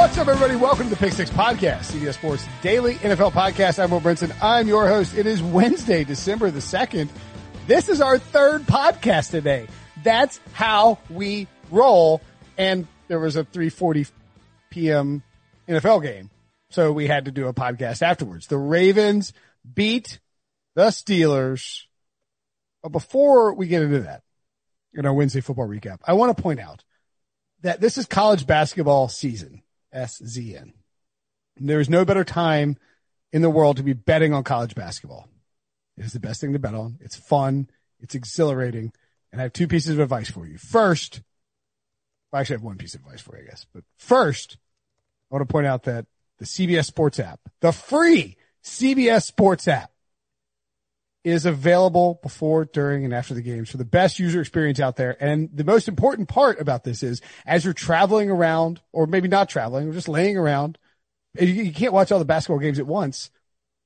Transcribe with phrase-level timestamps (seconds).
[0.00, 0.56] What's up, everybody?
[0.56, 3.78] Welcome to the Pick Six Podcast, CBS Sports Daily NFL Podcast.
[3.78, 4.34] I'm Will Brinson.
[4.40, 5.14] I'm your host.
[5.14, 7.10] It is Wednesday, December the 2nd.
[7.66, 9.66] This is our third podcast today.
[10.02, 12.22] That's how we roll.
[12.56, 14.10] And there was a 3.40
[14.70, 15.22] p.m.
[15.68, 16.30] NFL game.
[16.70, 18.46] So we had to do a podcast afterwards.
[18.46, 19.34] The Ravens
[19.70, 20.18] beat
[20.76, 21.82] the Steelers.
[22.82, 24.22] But before we get into that,
[24.94, 26.84] in our Wednesday football recap, I want to point out
[27.60, 29.62] that this is college basketball season.
[29.94, 30.72] SZN.
[31.56, 32.76] There is no better time
[33.32, 35.28] in the world to be betting on college basketball.
[35.96, 36.98] It is the best thing to bet on.
[37.00, 37.68] It's fun.
[38.00, 38.92] It's exhilarating.
[39.30, 40.58] And I have two pieces of advice for you.
[40.58, 41.22] First,
[42.32, 44.56] well, actually I have one piece of advice for you, I guess, but first,
[45.30, 46.06] I want to point out that
[46.38, 49.90] the CBS Sports app, the free CBS Sports app
[51.22, 55.16] is available before, during, and after the games for the best user experience out there.
[55.22, 59.48] And the most important part about this is as you're traveling around, or maybe not
[59.48, 60.78] traveling, or just laying around,
[61.38, 63.30] you can't watch all the basketball games at once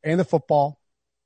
[0.02, 0.80] and the football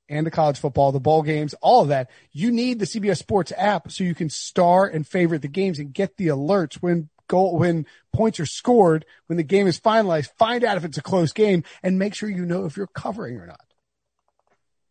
[0.09, 2.09] and the college football, the bowl games, all of that.
[2.31, 5.93] You need the CBS Sports app so you can star and favorite the games and
[5.93, 10.63] get the alerts when goal, when points are scored, when the game is finalized, find
[10.63, 13.45] out if it's a close game and make sure you know if you're covering or
[13.45, 13.61] not.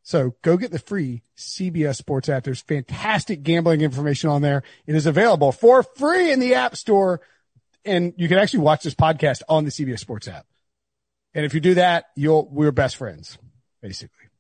[0.09, 2.43] So go get the free CBS Sports app.
[2.43, 4.63] There's fantastic gambling information on there.
[4.87, 7.21] It is available for free in the App Store.
[7.85, 10.47] And you can actually watch this podcast on the CBS Sports app.
[11.35, 13.37] And if you do that, you'll, we're best friends,
[13.83, 14.31] basically.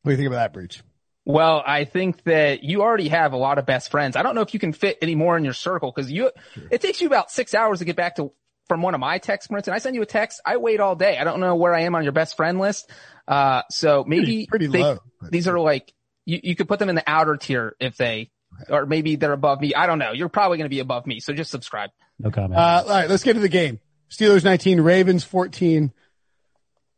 [0.00, 0.82] What do you think about that, Breech?
[1.26, 4.16] Well, I think that you already have a lot of best friends.
[4.16, 6.68] I don't know if you can fit any more in your circle because you, sure.
[6.70, 8.32] it takes you about six hours to get back to
[8.68, 9.74] from one of my texts, for instance.
[9.74, 10.40] I send you a text.
[10.44, 11.18] I wait all day.
[11.18, 12.90] I don't know where I am on your best friend list.
[13.26, 14.98] Uh, so maybe pretty, pretty they, low.
[15.30, 15.92] These are like,
[16.24, 18.30] you, you could put them in the outer tier if they,
[18.68, 19.74] or maybe they're above me.
[19.74, 20.12] I don't know.
[20.12, 21.20] You're probably going to be above me.
[21.20, 21.90] So just subscribe.
[22.18, 22.54] No comment.
[22.54, 23.10] Uh, all right.
[23.10, 23.80] Let's get to the game.
[24.10, 25.92] Steelers 19, Ravens 14.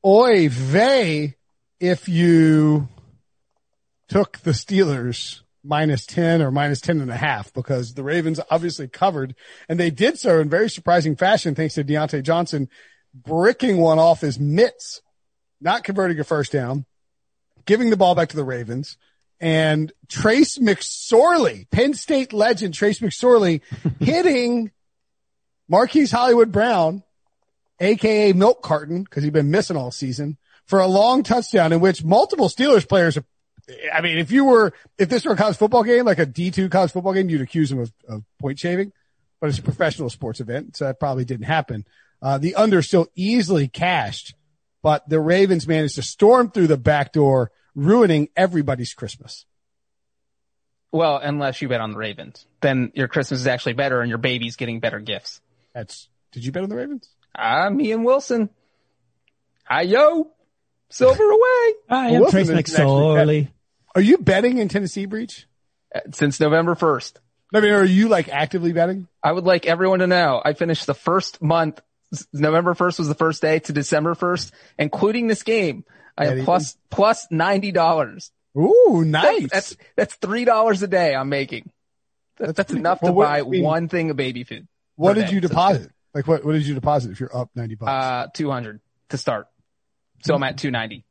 [0.04, 1.36] Oy vey
[1.80, 2.88] if you
[4.08, 8.88] took the Steelers minus 10 or minus 10 and a half because the Ravens obviously
[8.88, 9.34] covered
[9.68, 12.68] and they did so in very surprising fashion thanks to Diontae Johnson
[13.14, 15.02] bricking one off his mitts
[15.60, 16.84] not converting a first down,
[17.66, 18.96] giving the ball back to the Ravens,
[19.40, 23.60] and Trace McSorley, Penn State legend Trace McSorley,
[24.00, 24.70] hitting
[25.68, 27.02] Marquise Hollywood Brown,
[27.80, 32.04] aka Milk Carton, because he'd been missing all season, for a long touchdown in which
[32.04, 33.24] multiple Steelers players are
[33.92, 36.70] I mean, if you were, if this were a college football game, like a D2
[36.70, 38.92] college football game, you'd accuse him of, of point shaving,
[39.40, 41.84] but it's a professional sports event, so that probably didn't happen.
[42.20, 44.34] Uh, the under still easily cashed
[44.82, 49.44] but the Ravens managed to storm through the back door, ruining everybody's Christmas.
[50.92, 54.18] Well, unless you bet on the Ravens, then your Christmas is actually better and your
[54.18, 55.40] baby's getting better gifts.
[55.74, 57.08] That's, did you bet on the Ravens?
[57.36, 58.48] Ah, me and Wilson.
[59.64, 60.30] Hi, yo.
[60.88, 61.74] Silver away.
[61.90, 63.48] I am Trace McSorley.
[63.98, 65.48] Are you betting in Tennessee Breech?
[65.92, 67.14] Uh, since November 1st.
[67.52, 69.08] I mean, are you like actively betting?
[69.24, 71.80] I would like everyone to know I finished the first month
[72.32, 75.84] November 1st was the first day to December 1st, including this game.
[76.16, 78.30] I have plus, plus $90.
[78.56, 79.50] Ooh, nice.
[79.50, 81.72] That's, that's, $3 a day I'm making.
[82.36, 84.68] That's, that's enough well, to buy one thing of baby food.
[84.94, 85.32] What did day.
[85.32, 85.90] you deposit?
[86.14, 87.90] like what, what did you deposit if you're up 90 bucks?
[87.90, 89.48] Uh, 200 to start.
[90.22, 91.04] So I'm at 290.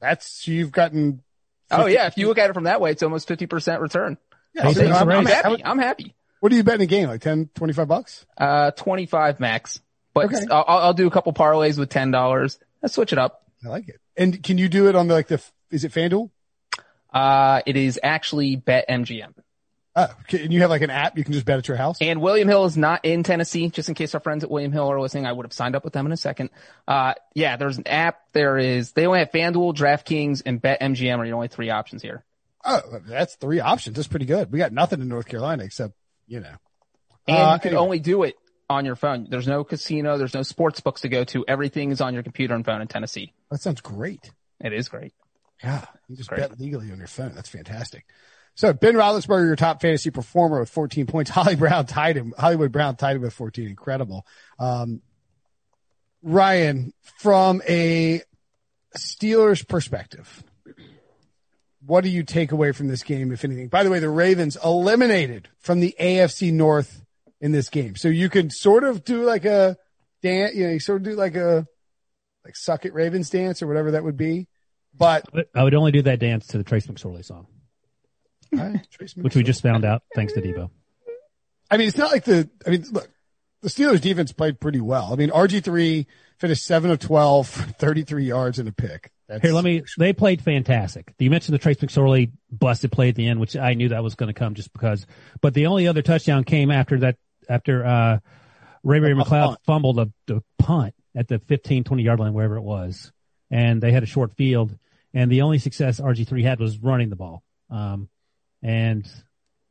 [0.00, 1.24] That's, you've gotten.
[1.70, 2.06] 50, oh yeah.
[2.06, 4.18] If you look at it from that way, it's almost 50% return.
[4.54, 5.64] Yeah, I'm, I'm, I'm happy.
[5.64, 6.14] I'm happy.
[6.40, 7.08] What do you bet in a game?
[7.08, 8.26] Like 10, 25 bucks?
[8.36, 9.80] Uh, 25 max.
[10.12, 10.46] But okay.
[10.50, 12.58] I'll, I'll do a couple parlays with ten dollars.
[12.82, 13.44] Let's switch it up.
[13.64, 14.00] I like it.
[14.16, 15.42] And can you do it on the like the?
[15.70, 16.30] Is it FanDuel?
[17.12, 19.34] Uh, it is actually BetMGM.
[19.96, 21.98] Oh, and you have like an app you can just bet at your house.
[22.00, 23.68] And William Hill is not in Tennessee.
[23.70, 25.82] Just in case our friends at William Hill are listening, I would have signed up
[25.82, 26.50] with them in a second.
[26.86, 28.20] Uh, yeah, there's an app.
[28.32, 28.92] There is.
[28.92, 32.24] They only have FanDuel, DraftKings, and BetMGM are the only three options here.
[32.64, 33.96] Oh, that's three options.
[33.96, 34.52] That's pretty good.
[34.52, 35.94] We got nothing in North Carolina except
[36.28, 36.54] you know.
[37.26, 37.82] And uh, you can anyway.
[37.82, 38.36] only do it
[38.68, 39.26] on your phone.
[39.28, 40.18] There's no casino.
[40.18, 41.44] There's no sports books to go to.
[41.48, 43.32] Everything is on your computer and phone in Tennessee.
[43.50, 44.30] That sounds great.
[44.60, 45.12] It is great.
[45.62, 46.40] Yeah, you just Great.
[46.40, 47.34] bet legally on your phone.
[47.34, 48.06] That's fantastic.
[48.54, 51.30] So Ben Roethlisberger, your top fantasy performer with 14 points.
[51.34, 52.34] Holly Brown tied him.
[52.38, 53.68] Hollywood Brown tied him with 14.
[53.68, 54.26] Incredible.
[54.58, 55.02] Um,
[56.22, 58.22] Ryan, from a
[58.96, 60.44] Steelers perspective,
[61.84, 63.68] what do you take away from this game, if anything?
[63.68, 67.02] By the way, the Ravens eliminated from the AFC North
[67.40, 67.96] in this game.
[67.96, 69.76] So you can sort of do like a
[70.22, 71.66] dance, you know, you sort of do like a,
[72.44, 74.48] like suck it Ravens dance or whatever that would be.
[74.96, 75.24] But
[75.54, 77.46] I would only do that dance to the Trace McSorley song,
[79.16, 80.70] which we just found out thanks to Debo.
[81.70, 83.08] I mean, it's not like the, I mean, look,
[83.62, 85.10] the Steelers defense played pretty well.
[85.12, 86.06] I mean, RG3
[86.38, 89.12] finished seven of 12, 33 yards and a pick.
[89.28, 91.14] That's Here, let me, they played fantastic.
[91.18, 94.16] You mentioned the Trace McSorley busted play at the end, which I knew that was
[94.16, 95.06] going to come just because,
[95.40, 97.16] but the only other touchdown came after that,
[97.48, 98.18] after, uh,
[98.82, 102.62] Ray Ray McCloud fumbled a, a punt at the 15, 20 yard line, wherever it
[102.62, 103.12] was.
[103.50, 104.76] And they had a short field
[105.12, 107.42] and the only success RG3 had was running the ball.
[107.68, 108.08] Um,
[108.62, 109.08] and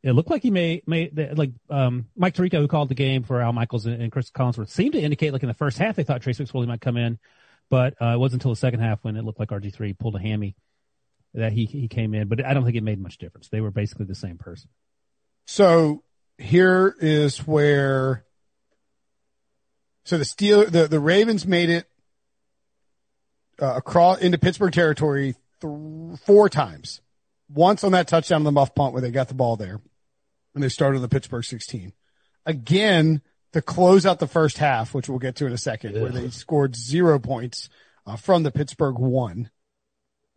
[0.01, 3.41] it looked like he may, may, like, um, Mike Tirico, who called the game for
[3.41, 6.03] Al Michaels and, and Chris Collinsworth, seemed to indicate, like, in the first half, they
[6.03, 7.19] thought Trace McSorley might come in,
[7.69, 10.19] but, uh, it wasn't until the second half when it looked like RG3 pulled a
[10.19, 10.55] hammy
[11.33, 13.49] that he, he came in, but I don't think it made much difference.
[13.49, 14.69] They were basically the same person.
[15.45, 16.03] So
[16.37, 18.23] here is where,
[20.05, 21.85] so the Steel, the, the Ravens made it,
[23.61, 27.01] uh, across into Pittsburgh territory th- four times
[27.49, 29.81] once on that touchdown on the muff punt where they got the ball there
[30.53, 31.93] and they started on the Pittsburgh 16.
[32.45, 33.21] Again,
[33.53, 36.01] to close out the first half, which we'll get to in a second, Ugh.
[36.01, 37.69] where they scored zero points
[38.05, 39.49] uh, from the Pittsburgh one.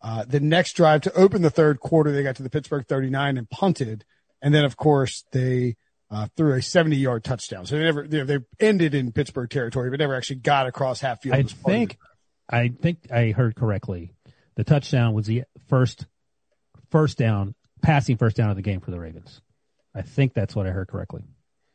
[0.00, 3.38] Uh, the next drive to open the third quarter, they got to the Pittsburgh 39
[3.38, 4.05] and punted.
[4.41, 5.76] And then, of course, they
[6.11, 7.67] uh, threw a 70 yard touchdown.
[7.67, 11.23] So they never, they, they ended in Pittsburgh territory, but never actually got across half
[11.23, 11.37] field.
[11.37, 11.99] I think,
[12.50, 14.15] I think I heard correctly.
[14.56, 16.06] The touchdown was the first
[16.93, 19.41] first down, passing first down of the game for the Ravens.
[19.94, 21.25] I think that's what I heard correctly.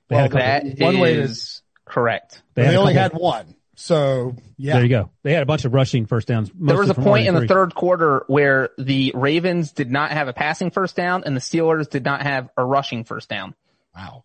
[0.08, 2.42] They well, couple, that one way is correct.
[2.54, 3.56] They, they only had one.
[3.76, 5.12] So yeah, there you go.
[5.22, 6.50] They had a bunch of rushing first downs.
[6.56, 10.34] There was a point in the third quarter where the Ravens did not have a
[10.34, 13.54] passing first down and the Steelers did not have a rushing first down.
[13.96, 14.24] Wow.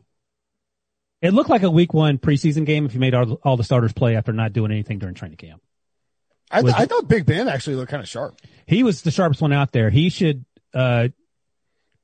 [1.21, 3.93] It looked like a week one preseason game if you made all, all the starters
[3.93, 5.61] play after not doing anything during training camp.
[6.51, 8.41] I, th- I thought Big Ben actually looked kind of sharp.
[8.67, 9.91] He was the sharpest one out there.
[9.91, 10.45] He should
[10.75, 11.09] uh,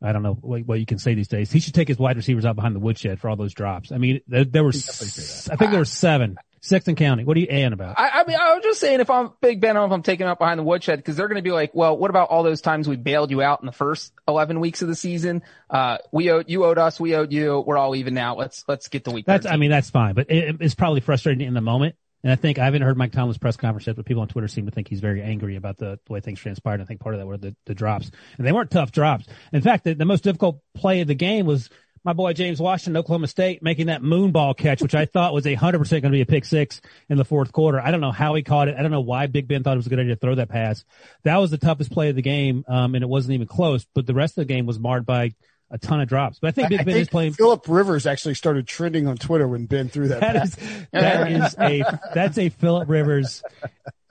[0.01, 1.51] I don't know what, what, you can say these days.
[1.51, 3.91] He should take his wide receivers out behind the woodshed for all those drops.
[3.91, 6.39] I mean, there, there were, I think there were seven.
[6.61, 7.25] Sexton County.
[7.25, 7.99] What are you an about?
[7.99, 10.27] I, I, mean, I was just saying if I'm Big Ben, on if I'm taking
[10.27, 12.61] out behind the woodshed, because they're going to be like, well, what about all those
[12.61, 15.43] times we bailed you out in the first 11 weeks of the season?
[15.71, 17.63] Uh, we owed, you owed us, we owed you.
[17.65, 18.37] We're all even now.
[18.37, 19.27] Let's, let's get the week.
[19.27, 19.55] That's, 13.
[19.55, 21.95] I mean, that's fine, but it, it's probably frustrating in the moment.
[22.23, 24.49] And I think I haven't heard Mike Tomlin's press conference yet, but people on Twitter
[24.49, 26.81] seem to think he's very angry about the, the way things transpired.
[26.81, 28.11] I think part of that were the, the drops.
[28.37, 29.27] And they weren't tough drops.
[29.53, 31.71] In fact, the, the most difficult play of the game was
[32.05, 35.47] my boy James Washington, Oklahoma State, making that moon ball catch, which I thought was
[35.47, 37.81] a hundred percent going to be a pick six in the fourth quarter.
[37.81, 38.77] I don't know how he caught it.
[38.79, 40.49] I don't know why Big Ben thought it was a good idea to throw that
[40.49, 40.85] pass.
[41.25, 43.87] That was the toughest play of the game, um, and it wasn't even close.
[43.95, 45.33] But the rest of the game was marred by
[45.71, 46.39] a ton of drops.
[46.41, 47.33] But I think Big I, Ben think is playing.
[47.35, 50.21] Philip Rivers actually started trending on Twitter when Ben threw that.
[50.21, 50.57] That is,
[50.93, 53.43] that is a that's a Philip Rivers.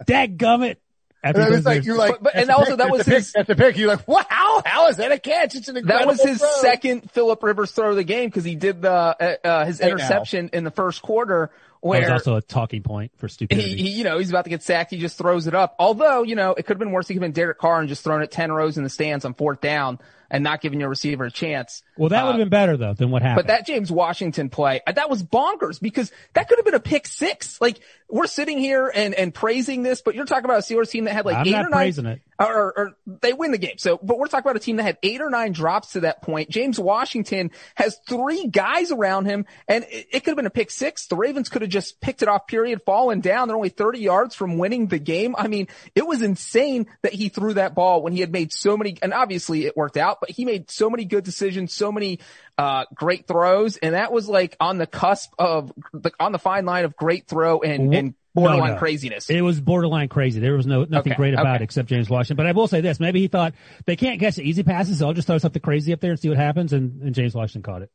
[0.05, 0.77] Dad gummit.
[1.23, 3.55] And was like, you're like, but, and also pick, that was his, pick, at the
[3.55, 5.55] pick, you're like, wow, how is that a catch?
[5.55, 6.61] It's an incredible That was his throw.
[6.61, 10.51] second Philip Rivers throw of the game because he did the, uh, uh, his interception
[10.53, 13.75] in the first quarter where that was also a talking point for stupidity.
[13.75, 14.91] He, he, you know, he's about to get sacked.
[14.91, 15.75] He just throws it up.
[15.79, 17.07] Although, you know, it could have been worse.
[17.07, 19.25] He could have been Derek Carr and just thrown it 10 rows in the stands
[19.25, 21.83] on fourth down and not giving your receiver a chance.
[21.97, 23.47] Well, that would have uh, been better though than what happened.
[23.47, 26.79] But that James Washington play, uh, that was bonkers because that could have been a
[26.79, 27.59] pick six.
[27.59, 27.79] Like
[28.09, 31.13] we're sitting here and, and praising this, but you're talking about a Steelers team that
[31.13, 32.21] had like I'm eight or nine, it.
[32.39, 33.77] Or, or, they win the game.
[33.77, 36.21] So, but we're talking about a team that had eight or nine drops to that
[36.21, 36.49] point.
[36.49, 40.71] James Washington has three guys around him and it, it could have been a pick
[40.71, 41.07] six.
[41.07, 43.47] The Ravens could have just picked it off period, fallen down.
[43.47, 45.35] They're only 30 yards from winning the game.
[45.37, 48.77] I mean, it was insane that he threw that ball when he had made so
[48.77, 52.19] many, and obviously it worked out, but he made so many good decisions, so many,
[52.57, 53.77] uh, great throws.
[53.77, 57.27] And that was like on the cusp of, the, on the fine line of great
[57.27, 58.79] throw and, and borderline no, no.
[58.79, 59.29] craziness.
[59.29, 60.39] It was borderline crazy.
[60.39, 61.55] There was no nothing okay, great about okay.
[61.55, 62.37] it except James Washington.
[62.37, 63.53] But I will say this: maybe he thought
[63.85, 66.19] they can't catch the easy passes, so I'll just throw something crazy up there and
[66.19, 66.73] see what happens.
[66.73, 67.91] And, and James Washington caught it.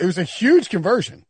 [0.00, 1.24] It was a huge conversion.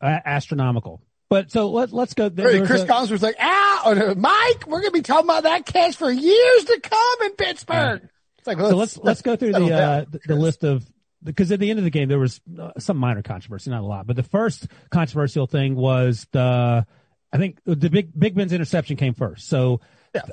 [0.00, 1.00] Uh, astronomical.
[1.30, 2.28] But so let, let's go.
[2.28, 5.64] There, Chris a, Collins was like, "Ow, Mike, we're going to be talking about that
[5.64, 8.08] catch for years to come in Pittsburgh."
[8.46, 10.84] Like, let's, so let's, let's go through the, uh, the, the list of
[11.22, 13.86] because at the end of the game there was uh, some minor controversy, not a
[13.86, 16.84] lot, but the first controversial thing was the
[17.32, 19.48] I think the big Big Ben's interception came first.
[19.48, 19.80] So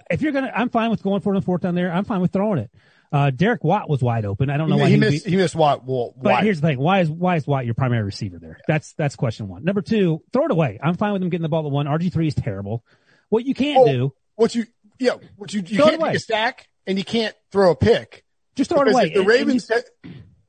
[0.09, 1.91] If you're gonna, I'm fine with going for it on fourth down there.
[1.91, 2.71] I'm fine with throwing it.
[3.11, 4.49] Uh, Derek Watt was wide open.
[4.51, 5.25] I don't know he, why he missed.
[5.25, 5.83] be- He missed Watt.
[5.85, 6.43] Well, but Watt.
[6.43, 8.59] here's the thing: why is why is Watt your primary receiver there?
[8.67, 9.63] That's that's question one.
[9.63, 10.79] Number two, throw it away.
[10.83, 11.85] I'm fine with him getting the ball at one.
[11.87, 12.83] RG three is terrible.
[13.29, 14.65] What you can't Oh, do, what you
[14.99, 18.25] yeah, what you you can't take a stack and you can't throw a pick.
[18.55, 19.05] just throw it away.
[19.05, 19.71] the And- and you- Ravens,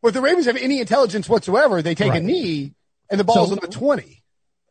[0.02, 2.72] well, if the Ravens have any intelligence whatsoever, they take a knee
[3.08, 4.16] and the ball's So- on the twenty.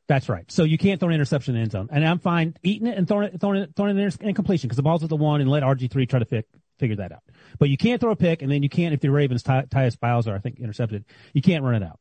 [0.08, 0.52] That's right.
[0.52, 2.98] So you can't throw an interception in the end zone, and I'm fine eating it
[2.98, 5.40] and throwing it, throwing it, throwing it in incompletion because the ball's at the one,
[5.40, 6.44] and let RG three try to fi-
[6.80, 7.22] figure that out.
[7.60, 10.00] But you can't throw a pick, and then you can't if the Ravens Ty- Tyus
[10.00, 12.00] Bowser I think intercepted, you can't run it out.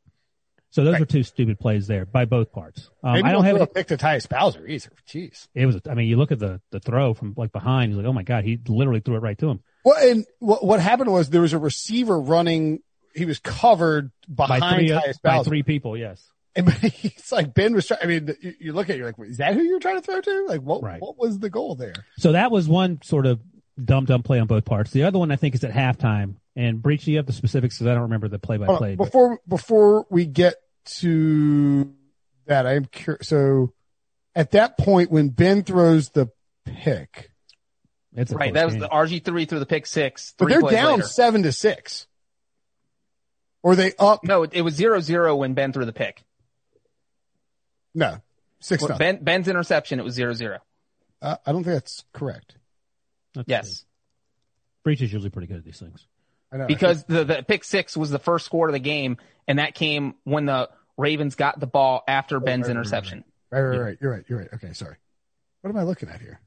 [0.71, 1.03] So those Right.
[1.03, 2.91] are two stupid plays there by both parts.
[3.03, 3.71] Um, Maybe I don't have throw it.
[3.71, 4.91] a pick to Tyus Bowser either.
[5.09, 5.49] Jeez.
[5.55, 5.81] It was.
[5.89, 7.93] I mean, you look at the the throw from like behind.
[7.93, 10.65] He's like, oh my god, he literally threw it right to him Well, and what
[10.65, 12.81] what happened was there was a receiver running.
[13.15, 15.97] He was covered by behind three uh, Tyus by three people.
[15.97, 16.23] Yes.
[16.55, 18.01] And it's like Ben was trying.
[18.03, 20.03] I mean, you, you look at it, you're like, is that who you're trying to
[20.03, 20.47] throw to?
[20.49, 21.01] Like, what Right.
[21.01, 21.95] what was the goal there?
[22.19, 23.41] So that was one sort of
[23.83, 24.91] dumb dumb play on both parts.
[24.91, 26.35] The other one I think is at halftime.
[26.59, 28.97] And Breech, you have the specifics because I don't remember the play by play.
[28.97, 30.57] before before we get
[30.97, 31.95] to
[32.47, 33.29] that, I'm curious.
[33.29, 33.73] So
[34.35, 36.31] at that point, when Ben throws the
[36.65, 37.31] pick,
[38.13, 38.53] It's Right.
[38.53, 38.81] That was game.
[38.81, 40.35] the RG three through the pick six.
[40.37, 41.03] but they're down later.
[41.05, 42.09] seven to six,
[43.63, 44.25] or they up?
[44.25, 46.25] No, it, it was zero zero when Ben threw the pick.
[47.95, 48.19] No,
[48.59, 48.83] six.
[48.83, 48.99] Well.
[48.99, 50.59] Ben Ben's interception, it was zero zero.
[51.23, 52.57] Uh, I don't think that's correct.
[53.35, 53.69] That's Yes.
[53.69, 53.85] good.
[54.83, 56.05] Breech is usually pretty good at these things.
[56.53, 56.67] I know.
[56.67, 60.15] because the, the pick six was the first score of the game, and that came
[60.25, 63.99] when the Ravens got the ball after Ben's right, right, interception right, right, right.
[64.01, 64.25] You're right.
[64.29, 64.49] You're right.
[64.55, 64.97] Okay, sorry.
[65.61, 66.41] What am I looking at here?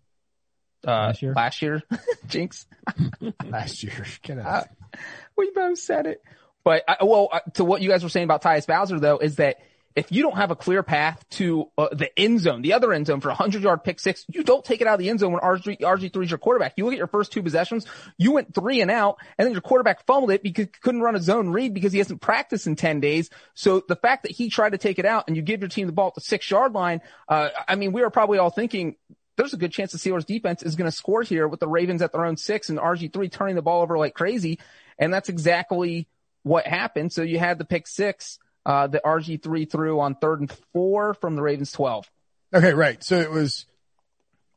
[0.88, 1.34] uh, Last year?
[1.34, 1.84] Last year,
[2.28, 2.66] Jinx,
[3.46, 4.06] Last year.
[4.24, 4.46] Get out.
[4.46, 4.98] Uh,
[5.38, 6.22] we both said it.
[6.64, 9.38] But I, well, uh, to what you guys were saying about Tyus Bowser though, is
[9.38, 9.58] that
[9.96, 13.08] if you don't have a clear path to uh, the end zone, the other end
[13.08, 15.20] zone for a hundred yard pick six, you don't take it out of the end
[15.20, 16.74] zone when RG, RG3 is your quarterback.
[16.78, 17.86] You look at your first two possessions,
[18.18, 21.16] you went three and out and then your quarterback fumbled it because he couldn't run
[21.16, 23.30] a zone read because he hasn't practiced in 10 days.
[23.54, 25.88] So the fact that he tried to take it out and you give your team
[25.88, 28.96] the ball at the six yard line, uh, I mean, we were probably all thinking,
[29.38, 32.02] there's a good chance the Steelers defense is going to score here with the Ravens
[32.02, 34.60] at their own six and RG3 turning the ball over like crazy.
[34.98, 36.08] And that's exactly
[36.44, 37.12] what happened.
[37.12, 41.36] So you had the pick six, uh, the RG3 threw on third and four from
[41.36, 42.10] the Ravens 12.
[42.54, 43.04] Okay, right.
[43.04, 43.66] So it was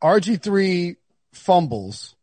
[0.03, 0.97] RG3
[1.33, 2.15] fumbles.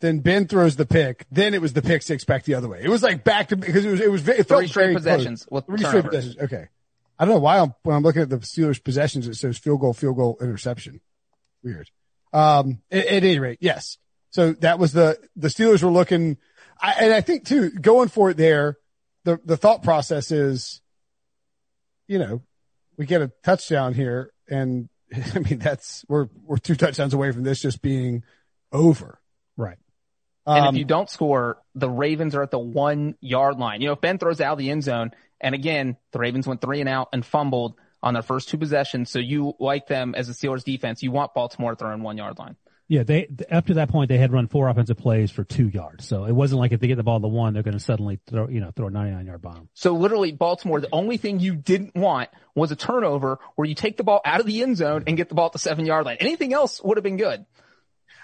[0.00, 1.26] Then Ben throws the pick.
[1.30, 2.80] Then it was the pick six back the other way.
[2.82, 5.44] It was like back to because it was it was it felt Three straight possessions
[5.44, 5.64] close.
[5.64, 6.36] Three straight possessions.
[6.38, 6.68] Okay.
[7.18, 9.80] I don't know why I'm when I'm looking at the Steelers possessions it says field
[9.80, 11.00] goal, field goal, interception.
[11.64, 11.90] Weird.
[12.32, 13.98] Um, at, at any rate, yes.
[14.30, 16.36] So that was the the Steelers were looking,
[16.80, 18.78] I, and I think too going for it there.
[19.24, 20.80] The the thought process is,
[22.06, 22.42] you know,
[22.96, 24.88] we get a touchdown here, and
[25.34, 28.24] I mean that's we're we're two touchdowns away from this just being
[28.72, 29.20] over.
[29.56, 29.78] Right.
[30.46, 33.82] And Um, if you don't score, the Ravens are at the one yard line.
[33.82, 35.10] You know, if Ben throws out of the end zone,
[35.40, 39.10] and again, the Ravens went three and out and fumbled on their first two possessions.
[39.10, 41.02] So you like them as a Steelers defense.
[41.02, 42.56] You want Baltimore throwing one yard line.
[42.88, 46.08] Yeah, they up to that point they had run four offensive plays for two yards.
[46.08, 48.18] So it wasn't like if they get the ball to one, they're going to suddenly
[48.26, 49.68] throw you know throw a 99 yard bomb.
[49.74, 53.98] So literally Baltimore, the only thing you didn't want was a turnover where you take
[53.98, 56.06] the ball out of the end zone and get the ball at the seven yard
[56.06, 56.16] line.
[56.20, 57.44] Anything else would have been good.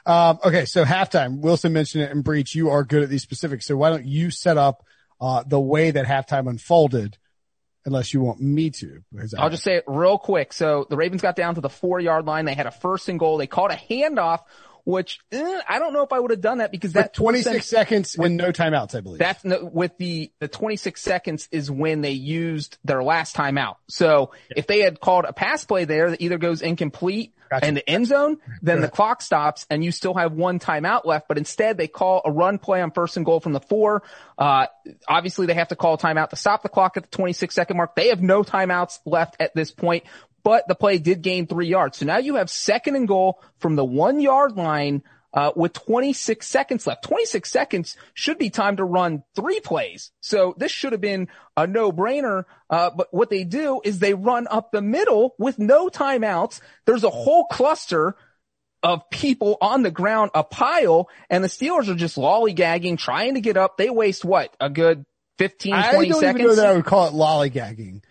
[0.06, 1.40] Um, okay, so halftime.
[1.40, 2.54] Wilson mentioned it in Breech.
[2.54, 4.83] You are good at these specifics, so why don't you set up
[5.21, 7.18] uh, the way that halftime unfolded,
[7.86, 9.02] unless you want me to?
[9.38, 10.52] I'll just say it real quick.
[10.52, 12.44] So the Ravens got down to the four yard line.
[12.44, 13.38] They had a first and goal.
[13.38, 14.40] They called a handoff,
[14.84, 18.14] which eh, I don't know if I would have done that because that 26 seconds
[18.16, 19.18] and no timeouts, I believe.
[19.18, 23.76] That's no, with the the 26 seconds is when they used their last timeout.
[23.88, 27.66] So if they had called a pass play there that either goes incomplete Gotcha.
[27.66, 31.28] in the end zone, then the clock stops and you still have one timeout left.
[31.28, 34.02] But instead they call a run play on first and goal from the four.
[34.36, 34.66] Uh,
[35.08, 37.76] obviously they have to call a timeout to stop the clock at the 26 second
[37.76, 37.94] mark.
[37.94, 40.04] They have no timeouts left at this point,
[40.44, 41.98] but the play did gain three yards.
[41.98, 46.46] So now you have second and goal from the one yard line uh, with 26
[46.46, 47.02] seconds left.
[47.02, 50.12] 26 seconds should be time to run three plays.
[50.20, 52.44] So this should have been a no-brainer.
[52.70, 56.60] Uh, but what they do is they run up the middle with no timeouts.
[56.86, 58.14] There's a whole cluster
[58.84, 63.40] of people on the ground, a pile, and the Steelers are just lollygagging, trying to
[63.40, 63.76] get up.
[63.76, 64.54] They waste what?
[64.60, 65.04] A good
[65.38, 66.40] 15, I 20 don't seconds?
[66.40, 68.03] even know that I would call it lollygagging.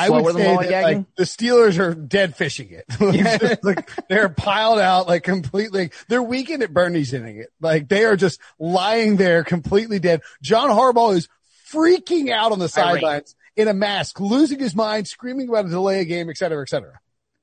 [0.00, 2.84] I would say that like, the Steelers are dead fishing it.
[3.40, 5.90] Just like they're piled out like completely.
[6.08, 7.52] They're Weekend at Bernie's inning it.
[7.60, 10.22] Like they are just lying there completely dead.
[10.42, 11.28] John Harbaugh is
[11.72, 16.00] freaking out on the sidelines in a mask, losing his mind, screaming about a delay
[16.00, 17.00] a game, et cetera, et cetera.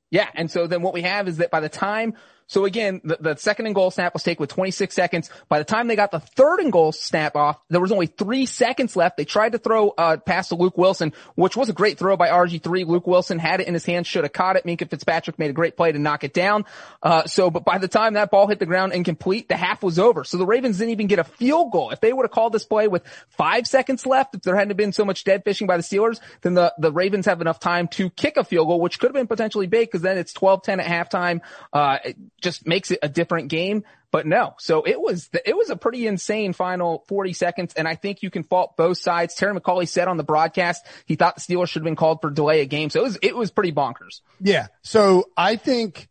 [0.10, 0.28] Yeah.
[0.34, 2.16] And so then what we have is that by the time
[2.48, 5.30] So again, the, the second and goal snap was taken with 26 seconds.
[5.50, 8.46] By the time they got the third and goal snap off, there was only three
[8.46, 9.18] seconds left.
[9.18, 12.30] They tried to throw uh, pass to Luke Wilson, which was a great throw by
[12.30, 12.88] RG3.
[12.88, 14.66] Luke Wilson had it in his hands, should have caught it.
[14.66, 16.66] Minkah Fitzpatrick made a great play to knock it down.
[17.04, 20.00] Uh, so, but by the time that ball hit the ground incomplete, the half was
[20.00, 20.24] over.
[20.24, 21.92] So the Ravens didn't even get a field goal.
[21.92, 24.94] If they would have called this play with five seconds left, if there hadn't been
[24.94, 28.10] so much dead fishing by the Steelers, then the, the Ravens have enough time to
[28.10, 31.12] kick a field goal, which could have been potentially big because then it's 12-10 at
[31.12, 31.42] halftime.
[31.74, 31.98] Uh,
[32.42, 33.84] just makes it a different game.
[34.10, 37.74] But no, so it was, it was a pretty insane final 40 seconds.
[37.74, 39.36] And I think you can fault both sides.
[39.36, 42.30] Terry McAulay said on the broadcast, he thought the Steelers should have been called for
[42.30, 42.90] delay of game.
[42.90, 44.22] So it was, it was pretty bonkers.
[44.40, 44.68] Yeah.
[44.82, 46.08] So I think,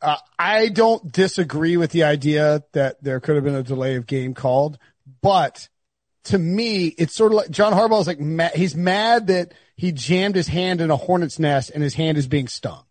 [0.00, 4.06] uh, I don't disagree with the idea that there could have been a delay of
[4.06, 4.78] game called,
[5.20, 5.68] but
[6.24, 10.34] to me, it's sort of like John Harbaugh's like, mad, he's mad that he jammed
[10.34, 12.84] his hand in a hornet's nest and his hand is being stung.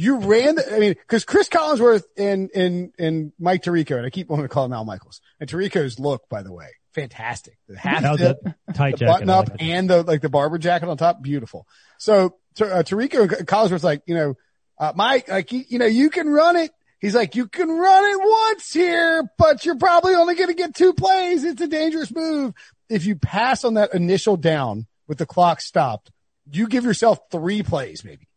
[0.00, 4.08] You ran the, I mean, cause Chris Collinsworth and, and, and Mike Tirico, and I
[4.08, 7.58] keep wanting to call him Al Michaels and Tirico's look, by the way, fantastic.
[7.68, 8.38] The was tip,
[8.72, 9.12] tight the jacket.
[9.12, 11.20] button up like and the, like the Barbour jacket on top.
[11.20, 11.66] Beautiful.
[11.98, 14.34] So, uh, Tirico and Collinsworth's like, you know,
[14.78, 16.70] uh, Mike, like, you, you know, you can run it.
[16.98, 20.74] He's like, you can run it once here, but you're probably only going to get
[20.74, 21.44] two plays.
[21.44, 22.54] It's a dangerous move.
[22.88, 26.10] If you pass on that initial down with the clock stopped,
[26.50, 28.28] you give yourself three plays, maybe.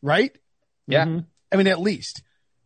[0.00, 0.34] Right?
[0.86, 1.04] Yeah.
[1.04, 1.26] Mhm.
[1.52, 2.22] I mean, at least.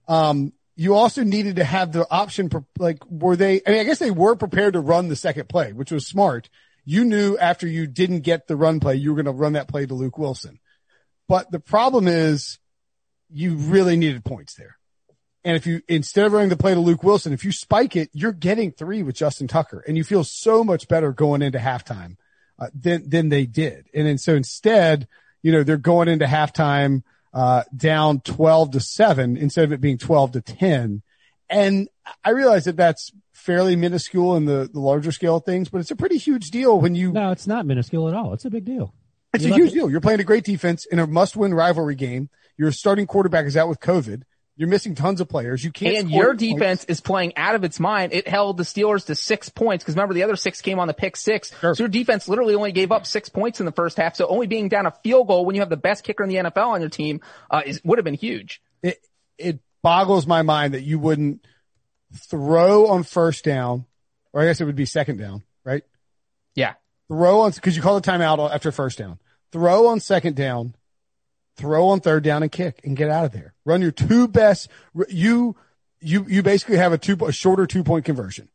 [0.09, 2.49] Um, you also needed to have the option,
[2.79, 5.73] like, were they, I mean, I guess they were prepared to run the second play,
[5.73, 6.49] which was smart.
[6.85, 9.69] You knew after you didn't get the run play, you were going to run that
[9.69, 10.59] play to Luke Wilson.
[11.29, 12.59] But the problem is
[13.31, 14.77] you really needed points there.
[15.45, 18.11] And if you, instead of running the play to Luke Wilson, if you spike it,
[18.13, 22.17] you're getting three with Justin Tucker and you feel so much better going into halftime,
[22.59, 23.87] uh, than, than they did.
[23.95, 25.07] And then so instead,
[25.43, 29.99] you know, they're going into halftime, uh, down 12 to seven instead of it being
[29.99, 31.03] 12 to 10.
[31.49, 31.89] And
[32.25, 35.91] I realize that that's fairly minuscule in the, the larger scale of things, but it's
[35.91, 38.33] a pretty huge deal when you, No, it's not minuscule at all.
[38.35, 38.95] It's a big deal.
[39.33, 39.91] it's You a huge at- deal.
[39.91, 42.29] You're playing a great defense in a must win rivalry game.
[42.57, 44.23] Your starting quarterback is out with COVID.
[44.61, 45.65] You're missing tons of players.
[45.65, 45.97] You can't.
[45.97, 46.43] And your points.
[46.43, 48.13] defense is playing out of its mind.
[48.13, 50.93] It held the Steelers to six points because remember the other six came on the
[50.93, 51.51] pick six.
[51.61, 51.75] Sure.
[51.75, 54.17] So your defense literally only gave up six points in the first half.
[54.17, 56.37] So only being down a field goal when you have the best kicker in the
[56.37, 58.61] NFL on your team uh, is would have been huge.
[58.83, 58.99] it
[59.39, 61.43] it boggles my mind that you wouldn't
[62.15, 63.87] throw on first down,
[64.35, 65.85] or I guess it would be second down, right?
[66.55, 66.75] Yeah.
[67.09, 69.19] Throw on because you call the timeout after first down.
[69.53, 70.75] Throw on second down,
[71.61, 73.55] throw on third down and kick and get out of there.
[73.65, 74.69] Run your two best.
[75.09, 75.57] You
[76.01, 78.49] you you basically have a two a shorter two point conversion.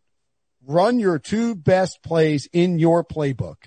[0.67, 3.57] Run your two best plays in your playbook,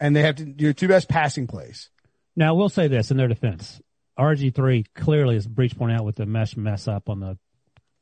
[0.00, 1.90] and they have to your two best passing plays.
[2.34, 3.80] Now, we'll say this in their defense.
[4.18, 7.38] RG3 clearly, as Breech point out with the mesh mess up on the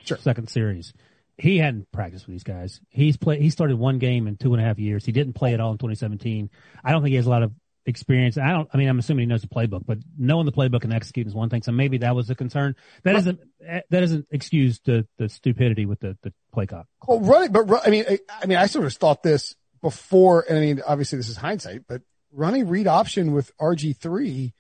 [0.03, 0.17] Sure.
[0.19, 0.93] second series,
[1.37, 2.81] he hadn't practiced with these guys.
[2.89, 5.05] He's played, he started one game in two and a half years.
[5.05, 6.49] He didn't play at all in 2017.
[6.83, 7.53] I don't think he has a lot of
[7.87, 8.39] experience.
[8.39, 10.93] I don't, I mean, I'm assuming he knows the playbook, but knowing the playbook and
[10.93, 11.63] executing is one thing.
[11.63, 12.77] So maybe that was a concern.
[13.05, 16.87] That isn't, that isn't excuse the, the stupidity with the, the play clock.
[17.09, 20.45] Oh, well, running, but I mean, I, I mean, I sort of thought this before,
[20.49, 24.53] and I mean, obviously this is hindsight, but running read option with RG3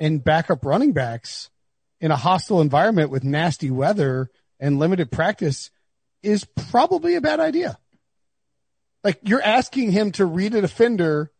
[0.00, 1.50] and backup running backs
[2.00, 5.70] in a hostile environment with nasty weather and limited practice
[6.22, 7.78] is probably a bad idea.
[9.04, 11.31] Like you're asking him to read a defender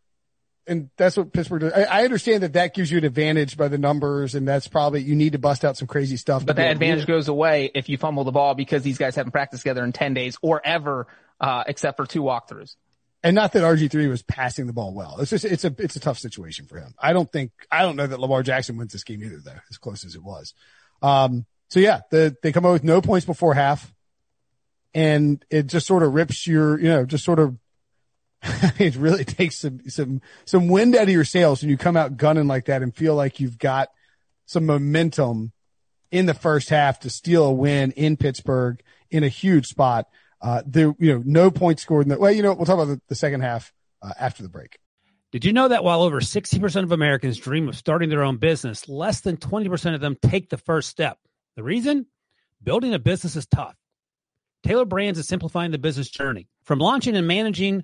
[0.67, 1.73] and that's what Pittsburgh does.
[1.73, 5.01] I, I understand that that gives you an advantage by the numbers and that's probably,
[5.01, 6.45] you need to bust out some crazy stuff.
[6.45, 8.97] But that able to do advantage goes away if you fumble the ball because these
[8.97, 11.07] guys haven't practiced together in 10 days or ever,
[11.39, 12.75] uh, except for two walkthroughs.
[13.23, 15.17] And not that RG3 was passing the ball well.
[15.19, 16.93] It's just, it's a, it's a tough situation for him.
[16.99, 19.77] I don't think, I don't know that Lamar Jackson wins this game either though, as
[19.77, 20.53] close as it was.
[21.01, 23.93] Um, so yeah, the, they come out with no points before half
[24.93, 27.57] and it just sort of rips your, you know, just sort of,
[28.79, 32.17] it really takes some, some, some wind out of your sails when you come out
[32.17, 33.89] gunning like that and feel like you've got
[34.45, 35.53] some momentum
[36.11, 40.07] in the first half to steal a win in Pittsburgh in a huge spot.
[40.41, 42.87] Uh, there, you know, no points scored in the, well, you know, we'll talk about
[42.87, 44.77] the, the second half, uh, after the break.
[45.31, 48.87] Did you know that while over 60% of Americans dream of starting their own business,
[48.87, 51.17] less than 20% of them take the first step?
[51.55, 52.05] The reason?
[52.61, 53.75] Building a business is tough.
[54.63, 56.47] Tailor Brands is simplifying the business journey.
[56.63, 57.83] From launching and managing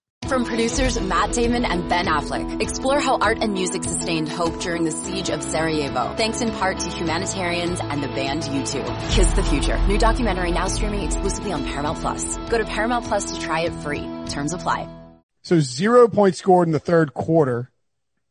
[0.31, 4.85] From producers Matt Damon and Ben Affleck, explore how art and music sustained hope during
[4.85, 9.11] the siege of Sarajevo, thanks in part to humanitarians and the band U2.
[9.11, 9.77] Kiss the Future.
[9.87, 12.37] New documentary now streaming exclusively on Paramount Plus.
[12.49, 14.07] Go to Paramount Plus to try it free.
[14.29, 14.87] Terms apply.
[15.41, 17.69] So zero points scored in the third quarter.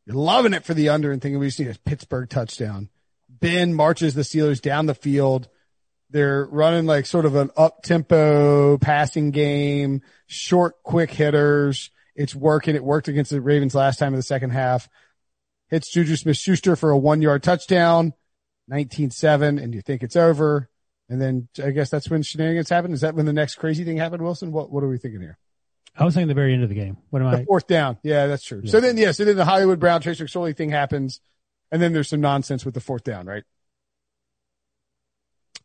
[0.07, 2.89] You're loving it for the under and thinking we just need a Pittsburgh touchdown.
[3.29, 5.49] Ben marches the Steelers down the field.
[6.11, 11.91] They're running like sort of an up tempo passing game, short, quick hitters.
[12.17, 12.75] It's working.
[12.75, 14.89] It worked against the Ravens last time in the second half.
[15.69, 18.13] Hits Juju Smith Schuster for a one yard touchdown,
[18.71, 20.69] 19-7, and you think it's over.
[21.09, 22.93] And then I guess that's when shenanigans happen.
[22.93, 24.53] Is that when the next crazy thing happened, Wilson?
[24.53, 25.39] What, what are we thinking here?
[25.97, 26.99] I was saying the very end of the game.
[27.11, 27.45] What am The I?
[27.45, 27.99] fourth down.
[28.03, 28.65] Yeah, that's true.
[28.67, 31.21] So then, yeah, so then the Hollywood Brown Trace McSorley thing happens.
[31.73, 33.45] And then there's some nonsense with the fourth down, right?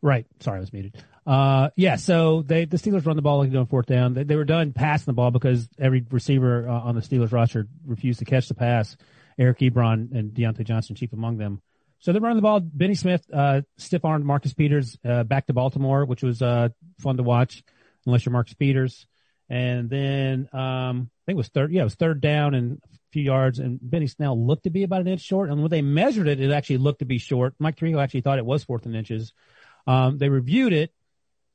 [0.05, 0.27] Right.
[0.39, 1.03] Sorry, I was muted.
[1.25, 1.95] Uh, yeah.
[1.95, 4.13] So they the Steelers run the ball like they're doing fourth down.
[4.13, 7.67] They, they were done passing the ball because every receiver uh, on the Steelers roster
[7.87, 8.95] refused to catch the pass.
[9.39, 11.59] Eric Ebron and Diontae Johnson chief among them.
[11.97, 12.59] So they're running the ball.
[12.59, 17.17] Benny Snell, uh, stiff armed Marcus Peters, uh, back to Baltimore, which was, uh, fun
[17.17, 17.63] to watch
[18.05, 19.07] unless you're Marcus Peters.
[19.49, 22.97] And then, um, I think it was third, yeah, it was third down and a
[23.11, 25.49] few yards and Benny Snell looked to be about an inch short.
[25.49, 27.55] And when they measured it, it actually looked to be short.
[27.57, 29.33] Mike Tirico actually thought it was fourth and inches.
[29.87, 30.91] Um, they reviewed it.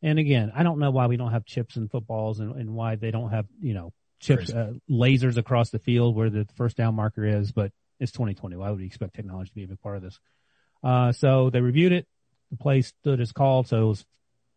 [0.03, 2.97] And again, I don't know why we don't have chips in footballs and, and why
[2.97, 6.95] they don't have, you know, chips, uh, lasers across the field where the first down
[6.95, 8.57] marker is, but it's 2020.
[8.57, 10.19] Why would we expect technology to be a big part of this?
[10.83, 12.07] Uh, so they reviewed it.
[12.51, 13.69] The play stood as called.
[13.69, 14.05] So it was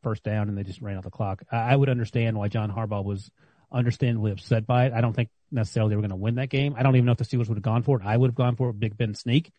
[0.01, 1.43] first down and they just ran out the clock.
[1.51, 3.29] I, I would understand why John Harbaugh was
[3.71, 4.93] understandably upset by it.
[4.93, 6.75] I don't think necessarily they were going to win that game.
[6.77, 8.05] I don't even know if the Steelers would have gone for it.
[8.05, 9.51] I would have gone for it, Big Ben sneak,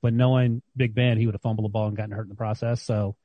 [0.00, 2.34] but knowing Big Ben, he would have fumbled the ball and gotten hurt in the
[2.34, 2.82] process.
[2.82, 3.16] So,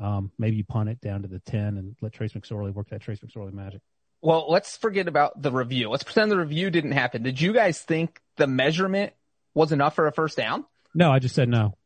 [0.00, 3.00] um, maybe you punt it down to the 10 and let Trace McSorley work that
[3.02, 3.80] Trace McSorley magic.
[4.22, 5.88] Well, let's forget about the review.
[5.90, 7.22] Let's pretend the review didn't happen.
[7.22, 9.12] Did you guys think the measurement
[9.54, 10.64] was enough for a first down?
[10.94, 11.76] No, I just said no.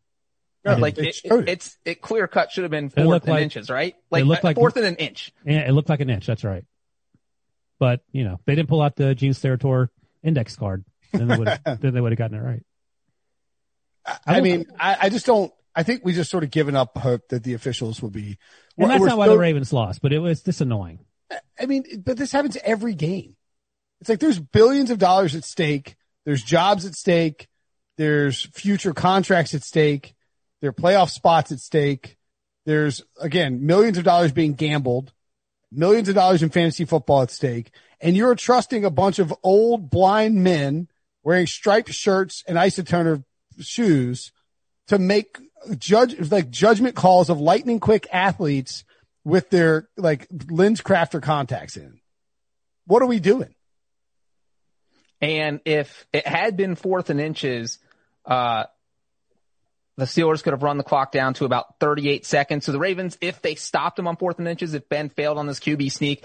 [0.65, 1.49] No, like it, it, it.
[1.49, 3.95] it's it clear cut should have been It fourth looked and like- inches, right?
[4.11, 5.31] Like, looked like- fourth and an inch.
[5.45, 6.27] Yeah, it looked like an inch.
[6.27, 6.65] That's right.
[7.79, 9.89] But, you know, they didn't pull out the Gene Steratore
[10.23, 10.85] index card.
[11.13, 12.63] Then they would have, then they would have gotten it right.
[14.27, 16.97] I will- mean, I, I just don't, I think we just sort of given up
[16.97, 18.39] hope that the officials will be.
[18.79, 21.01] And that's not why still- the Ravens lost, but it was this annoying.
[21.59, 23.37] I mean, but this happens every game.
[24.01, 25.97] It's like there's billions of dollars at stake.
[26.25, 27.49] There's jobs at stake.
[27.97, 30.15] There's future contracts at stake.
[30.61, 32.17] There are playoff spots at stake.
[32.67, 35.13] There's again, millions of dollars being gambled,
[35.73, 37.71] millions of dollars in fantasy football at stake.
[38.01, 40.89] And you're trusting a bunch of old blind men
[41.23, 43.25] wearing striped shirts and isotoner
[43.61, 44.33] shoes
[44.89, 45.39] to make
[45.79, 48.85] judge, like judgment calls of lightning quick athletes
[49.25, 52.01] with their like lens crafter contacts in.
[52.87, 53.55] What are we doing?
[55.21, 57.79] And if it had been fourth and inches,
[58.27, 58.65] uh,
[59.97, 62.67] the Steelers could have run the clock down to about 38 seconds.
[62.67, 65.47] So the Ravens, if they stopped him on fourth and inches, if Ben failed on
[65.47, 66.25] this QB sneak,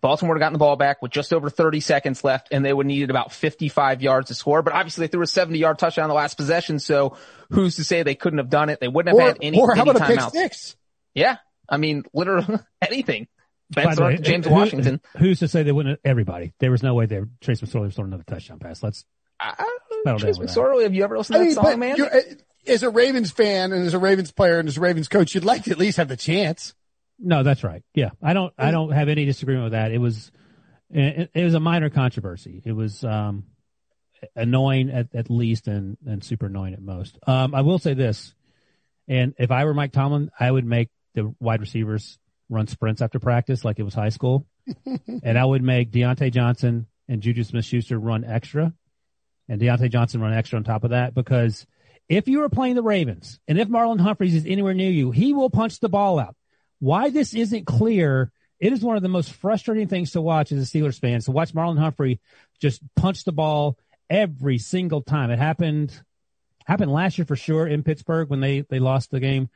[0.00, 2.72] Baltimore would have gotten the ball back with just over 30 seconds left and they
[2.72, 4.62] would needed about 55 yards to score.
[4.62, 6.78] But obviously they threw a 70 yard touchdown on the last possession.
[6.78, 7.16] So
[7.50, 8.78] who's to say they couldn't have done it?
[8.80, 10.76] They wouldn't have Or, had any, or how any about a pick six?
[11.14, 11.38] Yeah.
[11.68, 13.26] I mean, literally anything.
[13.74, 15.00] By Ben the way, James who- Washington.
[15.18, 16.00] Who's to say they wouldn't?
[16.04, 16.52] Everybody.
[16.60, 18.82] There was no way they Trace McSorley was throwing another touchdown pass.
[18.82, 19.04] Let's.
[19.40, 19.54] I,
[20.04, 21.70] Settle I, Trace down with McSorley, have you ever listened I to mean, that but
[21.72, 21.96] song, man?
[21.96, 22.10] you're,
[22.66, 25.44] as a Ravens fan and as a Ravens player and as a Ravens coach, you'd
[25.44, 26.72] like to at least have the chance.
[27.18, 27.82] No, that's right.
[27.94, 28.52] Yeah, I don't.
[28.56, 29.92] I don't have any disagreement with that.
[29.92, 30.30] It was.
[30.90, 32.62] It, it was a minor controversy.
[32.64, 33.44] It was um,
[34.36, 37.18] annoying at, at least and and super annoying at most.
[37.26, 38.34] Um, I will say this,
[39.08, 43.18] and if I were Mike Tomlin, I would make the wide receivers run sprints after
[43.18, 44.46] practice like it was high school,
[45.22, 48.72] and I would make Diontae Johnson and Juju Smith-Schuster run extra,
[49.48, 51.66] and Diontae Johnson run extra on top of that because
[52.08, 55.32] if you are playing the Ravens and if Marlon Humphreys is anywhere near you, he
[55.32, 56.34] will punch the ball out.
[56.80, 60.62] Why this isn't clear, it is one of the most frustrating things to watch as
[60.62, 61.20] a Steelers fan.
[61.20, 62.20] So watch Marlon Humphrey
[62.60, 63.78] just punch the ball
[64.10, 65.30] every single time.
[65.30, 65.98] It happened
[66.66, 69.48] happened last year for sure in Pittsburgh when they they lost the game.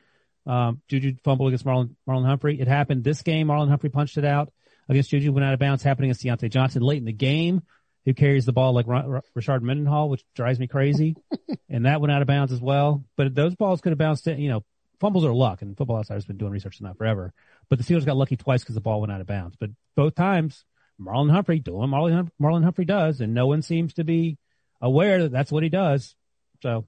[0.45, 2.59] Um, Juju fumbled against Marlon Marlon Humphrey.
[2.59, 3.47] It happened this game.
[3.47, 4.51] Marlon Humphrey punched it out
[4.89, 5.83] against Juju, went out of bounds.
[5.83, 7.61] Happening against Diontae Johnson late in the game,
[8.05, 11.15] who carries the ball like Ra- Ra- Rashard Mendenhall, which drives me crazy.
[11.69, 13.05] and that went out of bounds as well.
[13.15, 14.63] But those balls could have bounced, in, you know,
[15.03, 17.33] fumbles are luck, and Football Outsiders been doing research on that forever.
[17.69, 19.57] But the Steelers got lucky twice because the ball went out of bounds.
[19.59, 20.63] But both times,
[20.99, 24.37] Marlon Humphrey doing Marlon, Marlon Humphrey does, and no one seems to be
[24.81, 26.15] aware that that's what he does.
[26.61, 26.87] So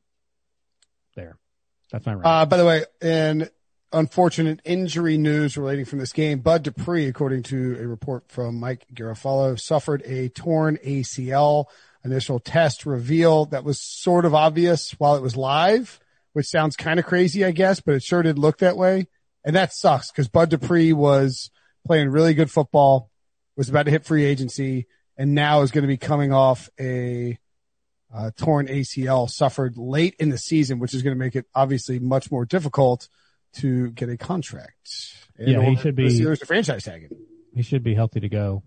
[1.18, 1.38] there,
[1.92, 2.26] that's my rant.
[2.26, 3.50] Uh, by the way, in
[3.92, 8.86] unfortunate injury news relating from this game, Bud Dupree, according to a report from Mike
[8.94, 11.66] Garafolo, suffered a torn ACL.
[12.06, 16.00] Initial test reveal that was sort of obvious while it was live,
[16.36, 19.08] which sounds kind of crazy, I guess, but it sure did look that way.
[19.46, 21.50] And that sucks because Bud Dupree was
[21.88, 23.10] playing really good football,
[23.56, 24.86] was about to hit free agency,
[25.18, 27.40] and now is going to be coming off a
[28.14, 32.00] uh, torn ACL suffered late in the season, which is going to make it obviously
[32.00, 33.08] much more difficult
[33.54, 35.16] to get a contract.
[35.38, 37.12] And Yeah, he should the be- Steelers to franchise tag him.
[37.54, 38.64] he should be healthy to go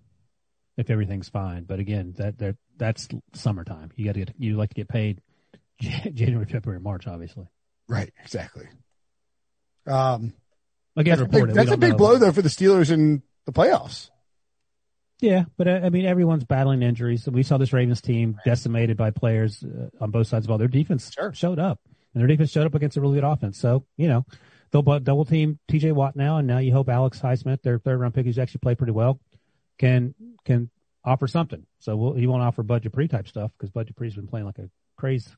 [0.78, 1.64] if everything's fine.
[1.64, 3.90] But again, that that that's summertime.
[3.94, 5.20] You got to get you like to get paid
[5.80, 7.46] January, February, March, obviously.
[7.88, 8.68] Right, exactly.
[9.86, 10.34] Um,
[10.96, 11.46] Again, that's a reported.
[11.48, 11.96] big, that's a big know.
[11.96, 14.10] blow though for the Steelers in the playoffs.
[15.20, 17.26] Yeah, but uh, I mean, everyone's battling injuries.
[17.28, 20.58] We saw this Ravens team decimated by players uh, on both sides of the ball.
[20.58, 21.32] Their defense Sure.
[21.32, 21.80] showed up,
[22.14, 23.58] and their defense showed up against a really good offense.
[23.58, 24.24] So you know,
[24.70, 25.92] they'll double team T.J.
[25.92, 28.78] Watt now, and now you hope Alex Highsmith, their third round pick, who's actually played
[28.78, 29.18] pretty well,
[29.78, 30.70] can can
[31.04, 31.64] offer something.
[31.80, 34.58] So we'll, he won't offer Bud Dupree type stuff because Bud Dupree's been playing like
[34.58, 35.30] a crazy,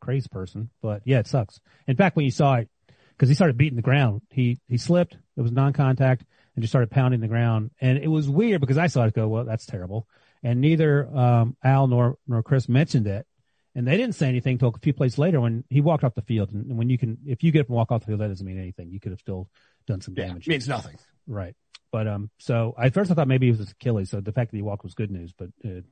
[0.00, 0.70] crazy person.
[0.82, 1.60] But yeah, it sucks.
[1.86, 2.68] In fact, when you saw it,
[3.16, 5.16] because he started beating the ground, he he slipped.
[5.36, 7.70] It was non-contact and just started pounding the ground.
[7.80, 10.06] And it was weird because I saw it go, well, that's terrible.
[10.42, 13.26] And neither um, Al nor nor Chris mentioned it.
[13.74, 16.22] And they didn't say anything until a few plays later when he walked off the
[16.22, 16.50] field.
[16.50, 18.44] And when you can, if you get up and walk off the field, that doesn't
[18.44, 18.90] mean anything.
[18.90, 19.48] You could have still
[19.86, 20.48] done some damage.
[20.48, 20.96] It means nothing.
[21.28, 21.54] Right.
[21.92, 24.10] But um, so at first I thought maybe it was Achilles.
[24.10, 25.32] So the fact that he walked was good news.
[25.32, 25.82] But uh,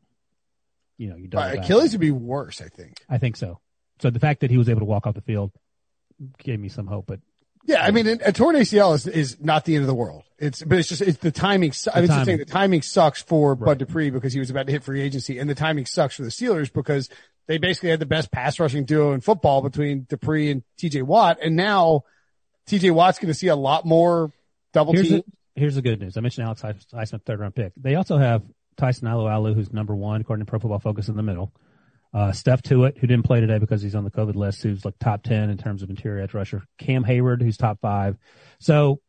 [0.97, 1.63] you know, you double Uh.
[1.63, 2.95] Achilles would be worse, I think.
[3.09, 3.61] I think so.
[4.01, 5.53] So the fact that he was able to walk off the field
[6.39, 7.07] gave me some hope.
[7.07, 7.21] But
[7.65, 10.25] Yeah, I mean, a torn ACL is, is not the end of the world.
[10.39, 11.73] It's, but it's just, it's the timing.
[11.73, 12.25] su- I just timing.
[12.25, 15.39] saying the timing sucks for Bud Dupree because he was about to hit free agency
[15.39, 17.09] and the timing sucks for the Steelers because
[17.47, 21.39] they basically had the best pass rushing duo in football between Dupree and TJ Watt.
[21.43, 22.05] And now
[22.69, 24.31] TJ Watt's going to see a lot more
[24.73, 25.23] double here's team.
[25.55, 26.17] the, here's the good news.
[26.17, 27.73] I mentioned Alex Highsmith, third round pick.
[27.77, 28.43] They also have
[28.77, 31.53] Tyson Alualu, who's number one according to Pro Football Focus in the middle.
[32.15, 34.99] Uh, Steph Tuitt, who didn't play today because he's on the COVID list, who's like
[34.99, 36.65] top 10 in terms of interior edge rusher.
[36.79, 38.17] Cam Hayward, who's top five.
[38.61, 39.01] So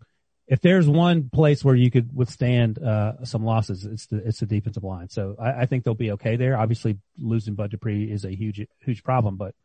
[0.48, 4.46] if there's one place where you could withstand, uh, some losses, it's the, it's the
[4.46, 5.08] defensive line.
[5.10, 6.58] So I, I think they'll be okay there.
[6.58, 9.56] Obviously losing Bud Dupree is a huge, huge problem, but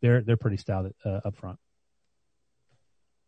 [0.00, 1.58] they're, they're pretty stout, uh, up front.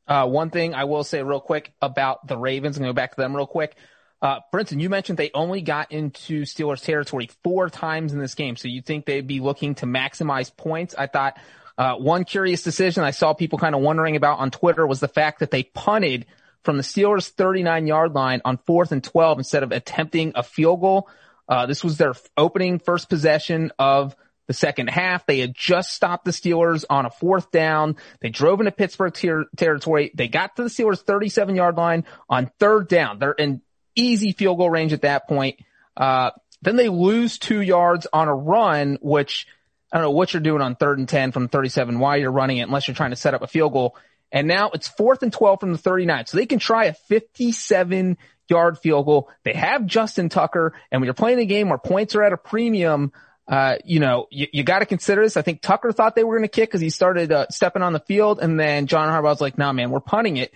[0.06, 3.20] Uh, one thing I will say real quick about the Ravens, and go back to
[3.20, 3.76] them real quick.
[4.22, 8.54] Uh, Brinson, you mentioned they only got into Steelers territory four times in this game.
[8.54, 10.94] So you think they'd be looking to maximize points?
[10.96, 11.38] I thought,
[11.76, 15.08] uh, one curious decision I saw people kind of wondering about on Twitter was the
[15.08, 16.26] fact that they punted
[16.62, 20.80] from the Steelers 39 yard line on fourth and 12 instead of attempting a field
[20.80, 21.08] goal.
[21.48, 24.14] Uh, this was their opening first possession of
[24.46, 25.26] the second half.
[25.26, 27.96] They had just stopped the Steelers on a fourth down.
[28.20, 30.12] They drove into Pittsburgh ter- territory.
[30.14, 33.18] They got to the Steelers 37 yard line on third down.
[33.18, 33.62] They're in
[33.94, 35.58] easy field goal range at that point.
[35.96, 36.30] Uh,
[36.62, 39.46] then they lose two yards on a run, which
[39.92, 42.58] I don't know what you're doing on third and 10 from 37, why you're running
[42.58, 43.96] it unless you're trying to set up a field goal.
[44.30, 46.26] And now it's fourth and 12 from the 39.
[46.26, 48.16] So they can try a 57
[48.48, 49.28] yard field goal.
[49.44, 50.72] They have Justin Tucker.
[50.90, 53.12] And when you're playing a game where points are at a premium,
[53.46, 55.36] uh, you know, you, you got to consider this.
[55.36, 57.92] I think Tucker thought they were going to kick because he started uh, stepping on
[57.92, 58.38] the field.
[58.40, 60.52] And then John Harbaugh's like, nah, man, we're punting it.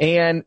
[0.00, 0.44] And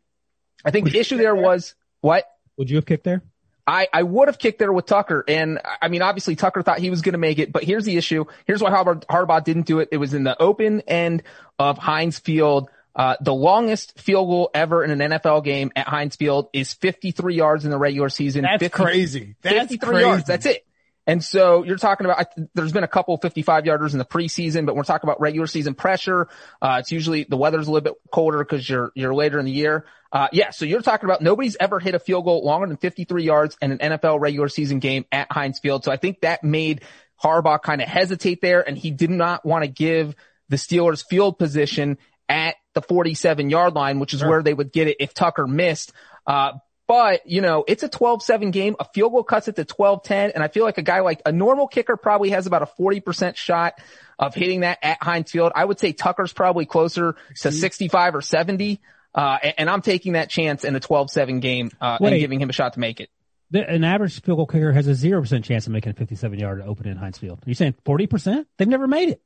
[0.66, 2.30] I think the issue there was what?
[2.58, 3.24] Would you have kicked there?
[3.68, 5.24] I, I would have kicked there with Tucker.
[5.28, 7.98] And I mean, obviously Tucker thought he was going to make it, but here's the
[7.98, 8.26] issue.
[8.46, 9.90] Here's why Harbaugh, Harbaugh didn't do it.
[9.92, 11.24] It was in the open end
[11.58, 12.70] of Heinz Field.
[12.96, 17.36] Uh, the longest field goal ever in an NFL game at Heinz Field is 53
[17.36, 18.44] yards in the regular season.
[18.44, 19.36] That's 50 crazy.
[19.42, 20.08] That's 53 crazy.
[20.08, 20.24] yards.
[20.26, 20.66] That's it.
[21.08, 24.66] And so you're talking about, I- there's been a couple 55 yarders in the preseason,
[24.66, 26.28] but we're talking about regular season pressure.
[26.62, 29.52] Uh, it's usually the weather's a little bit colder because you're, you're later in the
[29.52, 29.86] year.
[30.12, 30.50] Uh, yeah.
[30.52, 33.72] So you're talking about nobody's ever hit a field goal longer than 53 yards in
[33.72, 35.84] an NFL regular season game at Heinz Field.
[35.84, 36.82] So I think that made
[37.22, 40.16] Harbaugh kind of hesitate there and he did not want to give
[40.50, 41.98] the Steelers field position
[42.30, 45.92] at the 47 yard line, which is where they would get it if Tucker missed.
[46.26, 46.54] Uh,
[46.88, 48.76] but, you know, it's a 12-7 game.
[48.80, 50.32] A field goal cuts it to 12-10.
[50.34, 53.36] And I feel like a guy like a normal kicker probably has about a 40%
[53.36, 53.80] shot
[54.20, 55.52] of hitting that at Heinz Field.
[55.56, 58.80] I would say Tucker's probably closer to 65 or 70.
[59.14, 62.50] Uh, and, and I'm taking that chance in a 12-7 game, uh, and giving him
[62.50, 63.10] a shot to make it.
[63.52, 66.40] The, an average field goal kicker has a zero percent chance of making a fifty-seven
[66.40, 67.40] yard open in Heinz Field.
[67.46, 68.48] Are you saying forty percent?
[68.58, 69.22] They've never made it.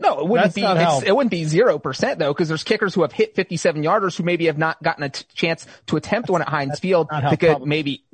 [0.00, 0.62] No, it wouldn't That's be.
[0.62, 4.16] It's, it wouldn't be zero percent though, because there's kickers who have hit 57 yarders
[4.16, 7.08] who maybe have not gotten a t- chance to attempt one at Heinz Field.
[7.10, 8.04] not That could probable- maybe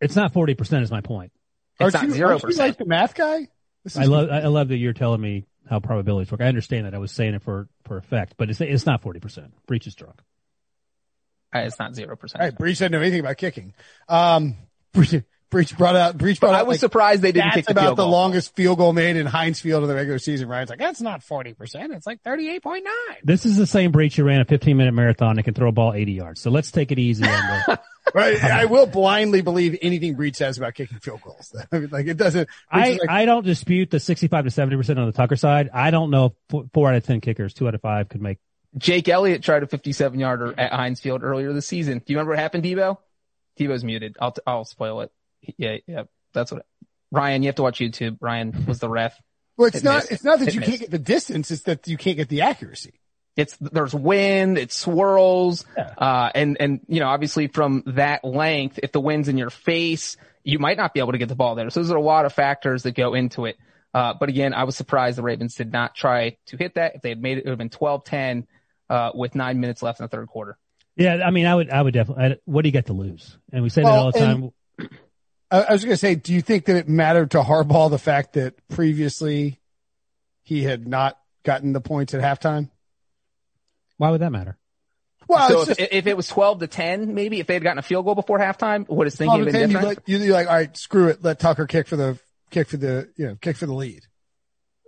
[0.00, 1.32] It's not 40% is my point.
[1.74, 3.48] it's Aren't not you- zero aren't you like the math guy?
[3.96, 6.40] I love, I I love that you're telling me how probabilities work.
[6.40, 6.94] I understand that.
[6.94, 9.50] I was saying it for, for effect, but it's, it's not 40%.
[9.66, 10.20] Breech is drunk.
[11.54, 12.42] It's not zero All percent.
[12.42, 13.72] right, Breech doesn't know anything about kicking.
[14.08, 14.56] Um,
[15.50, 17.64] Breech, Breech brought out, Breech brought I out was like, surprised they didn't that's kick
[17.66, 18.12] the about field the goal.
[18.12, 20.48] longest field goal made in Heinz Field in the regular season.
[20.48, 21.56] Ryan's like, that's not 40%.
[21.94, 22.82] It's like 38.9.
[23.24, 25.72] This is the same Breech who ran a 15 minute marathon and can throw a
[25.72, 26.40] ball 80 yards.
[26.40, 27.24] So let's take it easy
[28.14, 28.42] Right.
[28.42, 31.54] I will blindly believe anything Breech says about kicking field goals.
[31.72, 32.48] I mean, like it doesn't.
[32.72, 35.70] Breech I, like, I don't dispute the 65 to 70% on the Tucker side.
[35.74, 38.22] I don't know if four, four out of 10 kickers, two out of five could
[38.22, 38.38] make.
[38.76, 41.98] Jake Elliott tried a 57 yarder at Heinz Field earlier this season.
[41.98, 42.98] Do you remember what happened, Debo?
[43.58, 44.16] Debo's muted.
[44.20, 45.12] I'll, I'll spoil it.
[45.56, 46.66] Yeah, yeah, that's what,
[47.10, 48.18] Ryan, you have to watch YouTube.
[48.20, 49.18] Ryan was the ref.
[49.56, 50.10] well, it's Hit not, miss.
[50.10, 50.68] it's not that Hit you miss.
[50.68, 51.50] can't get the distance.
[51.50, 53.00] It's that you can't get the accuracy.
[53.36, 55.94] It's, there's wind, it swirls, Yeah.
[55.96, 60.16] uh, and, and, you know, obviously from that length, if the wind's in your face,
[60.42, 61.70] you might not be able to get the ball there.
[61.70, 63.56] So there's a lot of factors that go into it.
[63.94, 66.96] Uh, but again, I was surprised the Ravens did not try to hit that.
[66.96, 68.46] If they had made it, it would have been 12-10,
[68.90, 70.58] uh, with nine minutes left in the third quarter.
[70.96, 71.22] Yeah.
[71.24, 73.38] I mean, I would, I would definitely, I, what do you got to lose?
[73.52, 74.50] And we say that all the time.
[74.80, 74.84] I,
[75.50, 78.34] I was going to say, do you think that it mattered to Harbaugh the fact
[78.34, 79.58] that previously
[80.42, 82.70] he had not gotten the points at halftime?
[83.96, 84.58] Why would that matter?
[85.26, 87.78] Well, so if, just, if it was 12 to 10, maybe if they had gotten
[87.78, 89.98] a field goal before halftime, would his thinking all have the been time you different?
[89.98, 91.22] like, you- you're like, all right, screw it.
[91.22, 92.18] Let Tucker kick for the,
[92.50, 94.02] kick for the, you know, kick for the lead.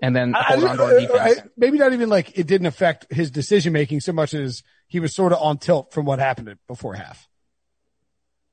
[0.02, 1.40] and then I- hold on to our defense.
[1.40, 4.98] I- maybe not even like it didn't affect his decision making so much as he
[5.00, 7.28] was sort of on tilt from what happened before half.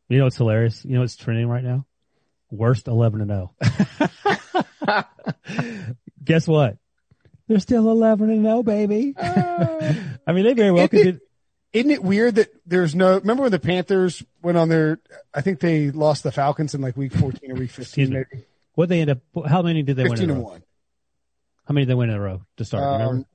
[0.10, 0.84] You know what's hilarious?
[0.86, 1.86] You know what's trending right now?
[2.50, 3.54] Worst 11 and 0.
[6.24, 6.78] Guess what?
[7.48, 9.14] They're still 11 and 0, baby.
[9.20, 11.04] I mean, they very well could.
[11.04, 11.20] do-
[11.74, 15.00] Isn't it weird that there's no, remember when the Panthers went on their,
[15.34, 18.90] I think they lost the Falcons in like week 14 or week 15, maybe What
[18.90, 19.20] they end up?
[19.48, 20.50] How many did they win 15 in a and row?
[20.52, 20.64] one.
[21.66, 22.84] How many did they win in a row to start?
[23.00, 23.14] Remember?
[23.16, 23.26] Um,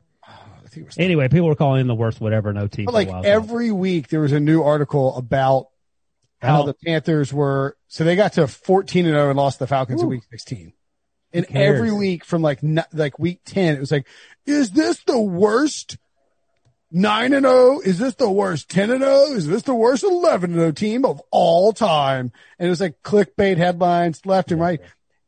[0.64, 2.87] I think it was Anyway, people were calling him the worst whatever no team.
[2.87, 5.66] But like every week there was a new article about
[6.42, 7.76] how the Panthers were.
[7.88, 10.72] So they got to 14 and 0 and lost the Falcons in week 16.
[11.33, 12.61] And every week from like,
[12.92, 14.07] like week 10, it was like,
[14.44, 15.96] is this the worst
[16.90, 17.81] 9 and 0?
[17.81, 19.24] Is this the worst 10 and 0?
[19.33, 22.33] Is this the worst 11 and 0 team of all time?
[22.59, 24.81] And it was like clickbait headlines left and right.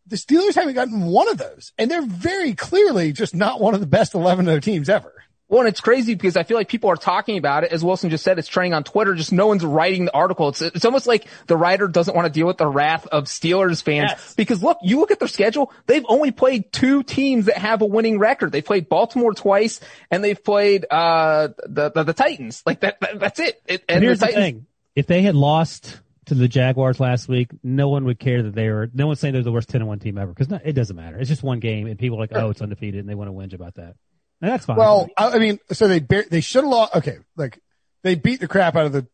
[0.07, 3.81] The Steelers haven't gotten one of those and they're very clearly just not one of
[3.81, 5.13] the best 11 0 teams ever.
[5.49, 7.73] Well, and it's crazy because I feel like people are talking about it.
[7.73, 9.15] As Wilson just said, it's trending on Twitter.
[9.15, 10.49] Just no one's writing the article.
[10.49, 13.83] It's, it's almost like the writer doesn't want to deal with the wrath of Steelers
[13.83, 14.35] fans Yes.
[14.35, 15.71] because look, you look at their schedule.
[15.87, 18.53] They've only played two teams that have a winning record.
[18.53, 19.81] They played Baltimore twice
[20.11, 22.63] and they've played, uh, the, the, the Titans.
[22.65, 23.61] Like that, that that's it.
[23.67, 27.51] it and Here's the the thing: if they had lost to the Jaguars last week,
[27.63, 28.89] no one would care that they were.
[28.95, 31.19] No one's saying they're the worst ten and one team ever because it doesn't matter.
[31.19, 33.35] It's just one game, and people are like, "Oh, it's undefeated," and they want to
[33.35, 33.97] whinge about that.
[34.45, 34.77] And that's fine.
[34.77, 36.97] Well, I, I mean, so they bar- they should have lost.
[36.97, 37.61] Okay, like
[38.03, 39.07] they beat the crap out of the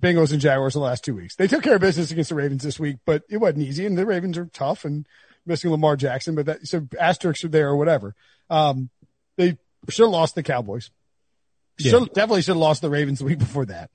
[0.00, 1.36] Bengals and Jaguars the last two weeks.
[1.36, 3.84] They took care of business against the Ravens this week, but it wasn't easy.
[3.84, 5.06] And the Ravens are tough and
[5.44, 8.14] missing Lamar Jackson, but that so asterisks are there or whatever.
[8.48, 8.88] Um,
[9.36, 9.58] they
[9.90, 10.90] should have lost the Cowboys.
[11.78, 11.90] Yeah.
[11.90, 13.90] Should definitely should have lost the Ravens the week before that.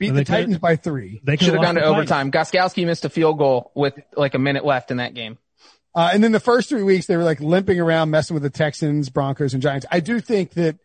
[0.00, 1.20] Beat And the Titans by three.
[1.22, 1.96] they should have gone to the Titans.
[1.96, 2.32] overtime.
[2.32, 5.38] Gostkowski missed a field goal with like a minute left in that game.
[5.94, 8.50] Uh, and then the first three weeks, they were like limping around, messing with the
[8.50, 9.86] Texans, Broncos, and Giants.
[9.90, 10.78] I do think that,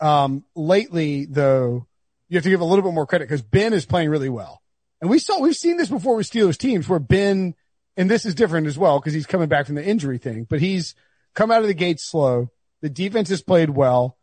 [0.00, 1.86] um, lately though,
[2.28, 4.62] you have to give a little bit more credit because Ben is playing really well.
[5.00, 7.54] And we saw, we've seen this before with Steelers teams where Ben,
[7.96, 10.60] and this is different as well because he's coming back from the injury thing, but
[10.60, 10.94] he's
[11.34, 12.50] come out of the gate slow.
[12.80, 14.16] The defense has played well.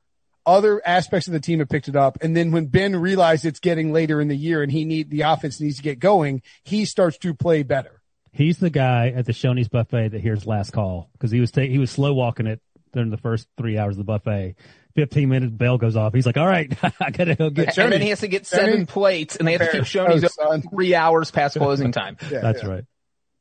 [0.46, 2.18] Other aspects of the team have picked it up.
[2.22, 5.22] And then when Ben realized it's getting later in the year and he need, the
[5.22, 8.02] offense needs to get going, he starts to play better.
[8.34, 11.62] He's the guy at the Shoney's buffet that hears last call because he was ta-
[11.62, 14.56] he was slow walking it during the first three hours of the buffet.
[14.96, 16.14] Fifteen minutes, bell goes off.
[16.14, 17.78] He's like, "All right, I gotta go get." Shoney's.
[17.78, 18.88] And then he has to get seven Shoney.
[18.88, 20.62] plates and they have to keep Oh, Shoney's son.
[20.64, 22.18] three hours past closing time.
[22.32, 22.70] Yeah, That's yeah.
[22.70, 22.84] right.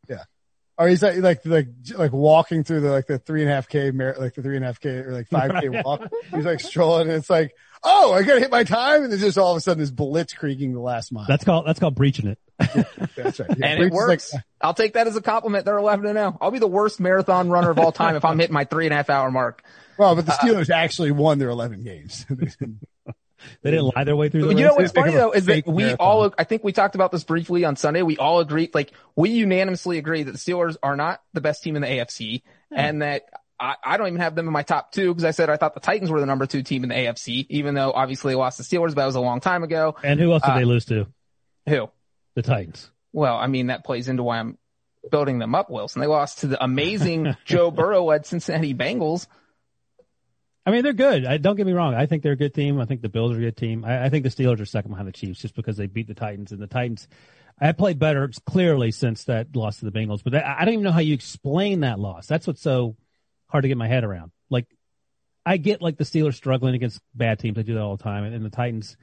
[0.08, 0.24] Yeah.
[0.78, 3.68] Or he's like, like, like, like walking through the, like the three and a half
[3.68, 6.10] K, like the three and a half K or like five K walk.
[6.34, 7.54] He's like strolling and it's like,
[7.84, 9.04] oh, I gotta hit my time.
[9.04, 11.26] And then just all of a sudden this blitz creaking the last mile.
[11.28, 12.38] That's called that's called breaching it.
[13.16, 13.50] That's right.
[13.58, 14.32] Yeah, and Breach it is works.
[14.34, 15.64] like- I'll take that as a compliment.
[15.64, 16.38] They're 11 and 0.
[16.40, 18.92] I'll be the worst marathon runner of all time if I'm hitting my three and
[18.92, 19.62] a half hour mark.
[19.98, 22.26] well, but the Steelers actually won their 11 games.
[23.62, 25.82] They didn't lie their way through the you know what's funny though is that we
[25.82, 25.96] marathon.
[25.98, 28.02] all, I think we talked about this briefly on Sunday.
[28.02, 31.74] We all agreed, like we unanimously agree that the Steelers are not the best team
[31.74, 33.24] in the AFC and that
[33.58, 35.74] I, I don't even have them in my top two because I said I thought
[35.74, 38.58] the Titans were the number two team in the AFC, even though obviously they lost
[38.58, 39.96] the Steelers, but that was a long time ago.
[40.04, 41.08] And who else did Uh, they lose to?
[41.68, 41.90] Who?
[42.36, 42.91] The Titans.
[43.12, 44.58] Well, I mean, that plays into why I'm
[45.10, 46.00] building them up, Wilson.
[46.00, 49.26] They lost to the amazing Joe Burrow led Cincinnati Bengals.
[50.64, 51.26] I mean, they're good.
[51.26, 51.94] I, don't get me wrong.
[51.94, 52.80] I think they're a good team.
[52.80, 53.84] I think the Bills are a good team.
[53.84, 56.14] I, I think the Steelers are second behind the Chiefs just because they beat the
[56.14, 57.08] Titans and the Titans.
[57.60, 60.84] I played better clearly since that loss to the Bengals, but that, I don't even
[60.84, 62.26] know how you explain that loss.
[62.26, 62.96] That's what's so
[63.48, 64.30] hard to get my head around.
[64.50, 64.66] Like,
[65.44, 67.58] I get like the Steelers struggling against bad teams.
[67.58, 68.96] I do that all the time, and, and the Titans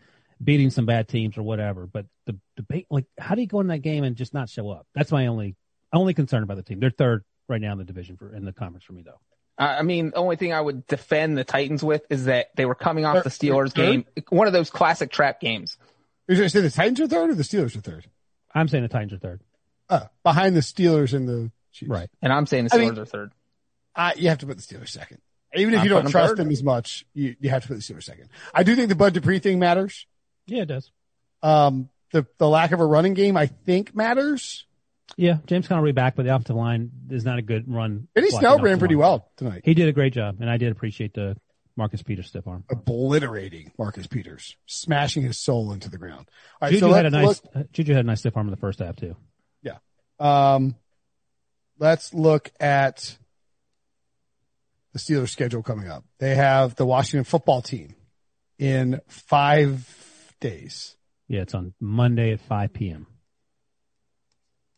[0.43, 1.85] beating some bad teams or whatever.
[1.87, 4.69] But the debate, like, how do you go in that game and just not show
[4.69, 4.87] up?
[4.95, 5.55] That's my only
[5.91, 6.79] only concern about the team.
[6.79, 9.19] They're third right now in the division for in the conference for me, though.
[9.57, 12.65] I I mean, the only thing I would defend the Titans with is that they
[12.65, 15.77] were coming off the Steelers game, one of those classic trap games.
[16.27, 18.05] You're going to say the Titans are third or the Steelers are third?
[18.53, 19.41] I'm saying the Titans are third.
[19.89, 21.89] Uh, behind the Steelers and the Chiefs.
[21.89, 22.09] Right.
[22.21, 23.31] And I'm saying the I Steelers mean- are third.
[23.95, 25.19] Uh, you have to put the Steelers second.
[25.55, 27.67] Even if I'm you don't putting them trust them as much, you, you have to
[27.69, 28.29] put the Steelers second.
[28.53, 30.05] I do think the Bud Dupree thing matters.
[30.49, 30.91] Yeah, it does.
[31.41, 34.65] Um, the, the lack of a running game, I think matters.
[35.17, 38.07] Yeah, James Conner will be back, but the offensive line is not a good run.
[38.13, 40.71] Benny blocking Snell ran pretty well tonight, He did a great job, and I did
[40.71, 41.35] appreciate the
[41.75, 42.63] Marcus Peters stiff arm.
[42.69, 46.27] obliterating Marcus Peters, smashing his soul into the ground.
[46.61, 48.51] All right, Juju so had a nice uh, Juju had a nice stiff arm in
[48.51, 49.15] the first half too.
[49.63, 49.77] Yeah.
[50.19, 50.75] um,
[51.79, 53.17] let's look at
[54.93, 56.03] the Steelers schedule coming up.
[56.19, 57.95] They have the Washington football team
[58.57, 59.85] in five
[60.39, 60.95] days.
[61.27, 63.07] Yeah, it's on Monday at 5 p.m.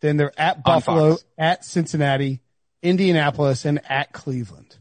[0.02, 2.42] Then they're at Buffalo, at Cincinnati,
[2.82, 4.78] Indianapolis, and at Cleveland.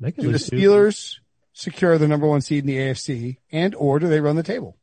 [0.00, 0.56] Do the lose two.
[0.56, 1.14] Steelers
[1.52, 4.76] secure the number one seed in the AFC, and or do they run the table?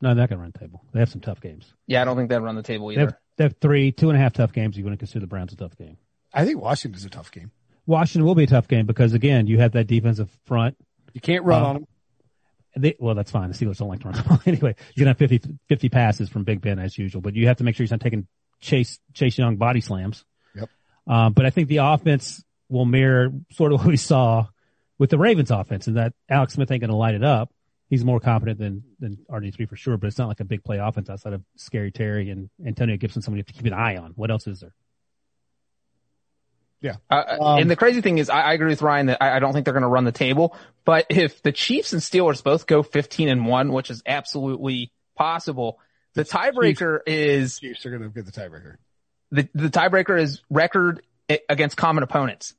[0.00, 0.84] No, they're not going to run the table.
[0.92, 1.72] They have some tough games.
[1.86, 3.18] Yeah, I don't think they'd run the table They have, either.
[3.36, 4.76] they have three, two and a half tough games.
[4.76, 5.96] You want to consider the Browns a tough game.
[6.32, 7.52] I think Washington's a tough game.
[7.86, 10.76] Washington will be a tough game because again, you have that defensive front.
[11.12, 11.86] You can't run Uh, on them.
[12.76, 13.50] They, well, that's fine.
[13.50, 14.74] The Steelers don't like to run the ball anyway.
[14.94, 17.64] You're gonna have 50, 50 passes from Big Ben as usual, but you have to
[17.64, 18.26] make sure he's not taking
[18.60, 20.24] Chase Chase Young body slams.
[20.54, 20.70] Yep.
[21.06, 24.46] Um, but I think the offense will mirror sort of what we saw
[24.98, 27.50] with the Ravens offense, and that Alex Smith ain't going to light it up.
[27.90, 30.64] He's more competent than than RG three for sure, but it's not like a big
[30.64, 33.22] play offense outside of Scary Terry and Antonio Gibson.
[33.22, 34.12] Somebody you have to keep an eye on.
[34.16, 34.74] What else is there?
[37.10, 39.38] Uh, Um, and the crazy thing is, I, I agree with Ryan that I, I
[39.38, 40.56] don't think they're going to run the table.
[40.84, 45.78] But if the Chiefs and Steelers both go 15 and one, which is absolutely possible,
[46.14, 48.76] the tiebreaker is Chiefs are going to get the tiebreaker.
[49.30, 51.02] the, the tiebreaker is record
[51.48, 52.54] against common opponents.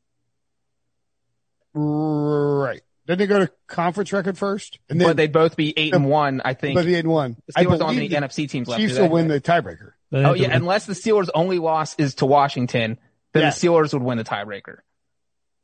[1.73, 2.81] Right.
[3.07, 4.79] Didn't they go to conference record first?
[4.89, 6.75] And but they'd both be eight and one, I think.
[6.75, 7.37] but eight and one.
[7.45, 8.81] the I Steelers don't have believe any the NFC teams left.
[8.81, 9.91] Chiefs do will win the tiebreaker.
[10.11, 12.97] Oh yeah, unless the Steelers' only loss is to Washington,
[13.35, 13.49] then Yeah.
[13.51, 14.77] the Steelers would win the tiebreaker.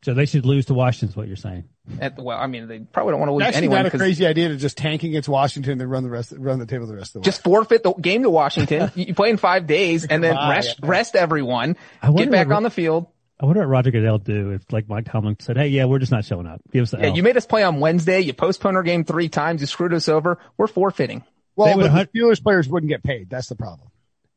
[0.04, 1.10] so they should lose to Washington.
[1.10, 1.66] Is what you're saying?
[2.00, 3.98] At well, I mean, they probably don't want to lose It's actually anyone not a
[3.98, 6.86] crazy idea to just tank against Washington and then run the rest, run the table
[6.88, 7.24] the rest of the way.
[7.26, 8.92] just forfeit the game to Washington.
[8.96, 10.90] you play in five days and then rest yeah.
[10.90, 11.76] rest everyone.
[12.02, 13.08] I Get back what- on the field.
[13.40, 15.98] I wonder what Roger Goodell would do if like Mike Tomlin said, "Hey, yeah, we're
[15.98, 16.62] just not showing up.
[16.72, 18.20] Give us the Yeah, L." you made us play on Wednesday.
[18.20, 19.62] You postponed our game three times.
[19.62, 20.38] You screwed us over.
[20.58, 21.24] We're forfeiting.
[21.56, 23.32] well, would the Steelers players wouldn't get paid.
[23.32, 23.88] That's the problem.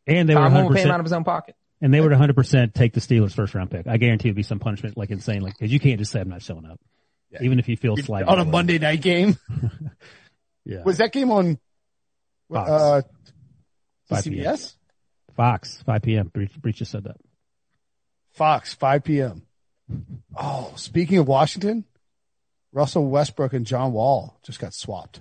[0.06, 1.54] and they were Tom 100 won't pay him out of his own pocket.
[1.80, 3.86] And they would 100 percent take the Steelers first round pick.
[3.86, 6.28] I guarantee it'd be some punishment like insane, like because you can't just say I'm
[6.28, 6.80] not showing up,
[7.30, 7.42] Yeah.
[7.42, 8.44] even if you feel slighted on a.
[8.44, 9.36] Monday night game.
[10.66, 11.58] Yeah, Was that game on
[12.50, 12.70] Fox.
[12.70, 13.02] uh,
[14.08, 14.34] 5 p.m.
[14.54, 14.74] CBS?
[15.36, 16.28] Fox 5 p.m.
[16.28, 17.16] Breech, Breech just said that.
[18.32, 19.42] Fox, 5 p.m.
[20.34, 21.84] Oh, speaking of Washington,
[22.72, 25.20] Russell Westbrook and John Wall just got swapped.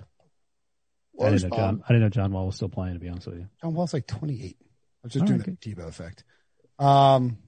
[1.20, 1.82] I didn't know John.
[1.84, 2.94] I didn't know John Wall was still playing.
[2.94, 4.56] To be honest with you, John Wall's like 28.
[4.58, 4.64] I
[5.02, 6.24] was just All doing right, the Tebow effect.
[6.78, 7.38] Um,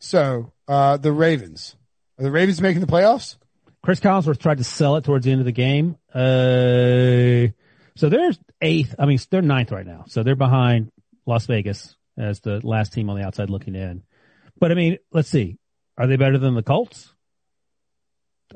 [0.00, 1.76] so, uh, the Ravens.
[2.18, 3.36] Are the Ravens making the playoffs?
[3.82, 5.96] Chris Collinsworth tried to sell it towards the end of the game.
[6.14, 7.52] Uh,
[7.96, 8.94] so they're eighth.
[8.98, 10.04] I mean, they're ninth right now.
[10.08, 10.90] So they're behind
[11.26, 14.02] Las Vegas as the last team on the outside looking in.
[14.58, 15.58] But I mean, let's see.
[15.98, 17.12] Are they better than the Colts?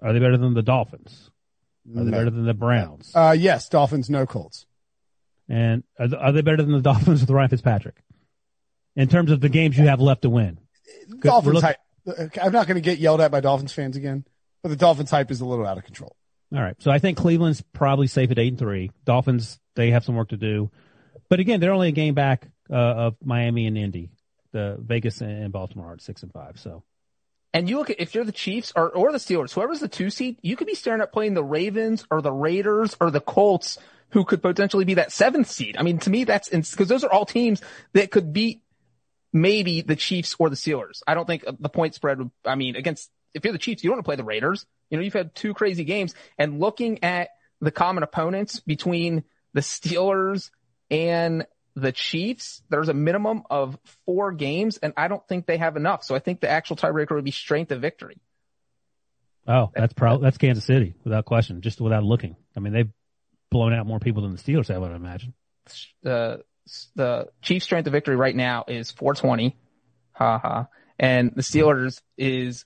[0.02, 1.30] Are they better than the Dolphins?
[1.96, 2.18] Are they No.
[2.18, 3.12] better than the Browns?
[3.14, 4.66] Uh, yes, Dolphins, no Colts.
[5.48, 7.96] And are, th- are they better than the Dolphins with Ryan Fitzpatrick?
[8.98, 10.58] In terms of the games you have left to win.
[11.20, 11.76] Dolphins look- hype.
[12.42, 14.24] I'm not going to get yelled at by Dolphins fans again,
[14.62, 16.16] but the Dolphins hype is a little out of control.
[16.52, 16.74] All right.
[16.80, 18.90] So I think Cleveland's probably safe at eight and three.
[19.04, 20.70] Dolphins, they have some work to do.
[21.28, 24.10] But again, they're only a game back uh, of Miami and Indy.
[24.52, 26.58] The Vegas and Baltimore are at six and five.
[26.58, 26.82] So
[27.52, 30.10] And you look at if you're the Chiefs or or the Steelers, whoever's the two
[30.10, 33.78] seed, you could be staring at playing the Ravens or the Raiders or the Colts,
[34.10, 35.76] who could potentially be that seventh seed.
[35.76, 37.60] I mean, to me, that's because those are all teams
[37.92, 38.62] that could beat
[39.32, 41.02] maybe the Chiefs or the Steelers.
[41.06, 43.90] I don't think the point spread would, I mean, against, if you're the Chiefs, you
[43.90, 44.66] don't want to play the Raiders.
[44.90, 47.28] You know, you've had two crazy games and looking at
[47.60, 50.50] the common opponents between the Steelers
[50.90, 55.76] and the Chiefs, there's a minimum of four games and I don't think they have
[55.76, 56.02] enough.
[56.04, 58.18] So I think the actual tiebreaker would be strength of victory.
[59.46, 62.36] Oh, that's probably, that's Kansas City without question, just without looking.
[62.56, 62.90] I mean, they've
[63.50, 65.34] blown out more people than the Steelers have, I would imagine.
[66.02, 66.42] The,
[66.94, 69.56] the Chiefs strength of victory right now is 420.
[70.12, 70.66] Ha ha.
[70.98, 72.64] And the Steelers is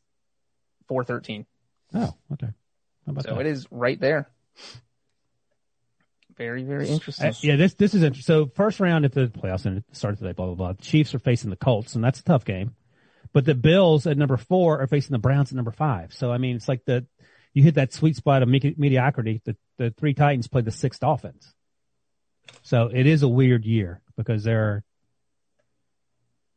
[0.88, 1.46] 413.
[1.94, 2.48] Oh, okay.
[3.06, 3.40] so that?
[3.40, 4.30] it is right there.
[6.36, 7.28] Very, very interesting.
[7.28, 8.46] Uh, yeah, this this is interesting.
[8.46, 10.72] So first round at the playoffs and it started today, blah blah blah.
[10.72, 12.74] The Chiefs are facing the Colts, and that's a tough game.
[13.32, 16.12] But the Bills at number four are facing the Browns at number five.
[16.12, 17.06] So I mean, it's like the
[17.52, 19.42] you hit that sweet spot of mediocrity.
[19.44, 21.52] The the three Titans play the sixth offense.
[22.62, 24.84] So it is a weird year because there are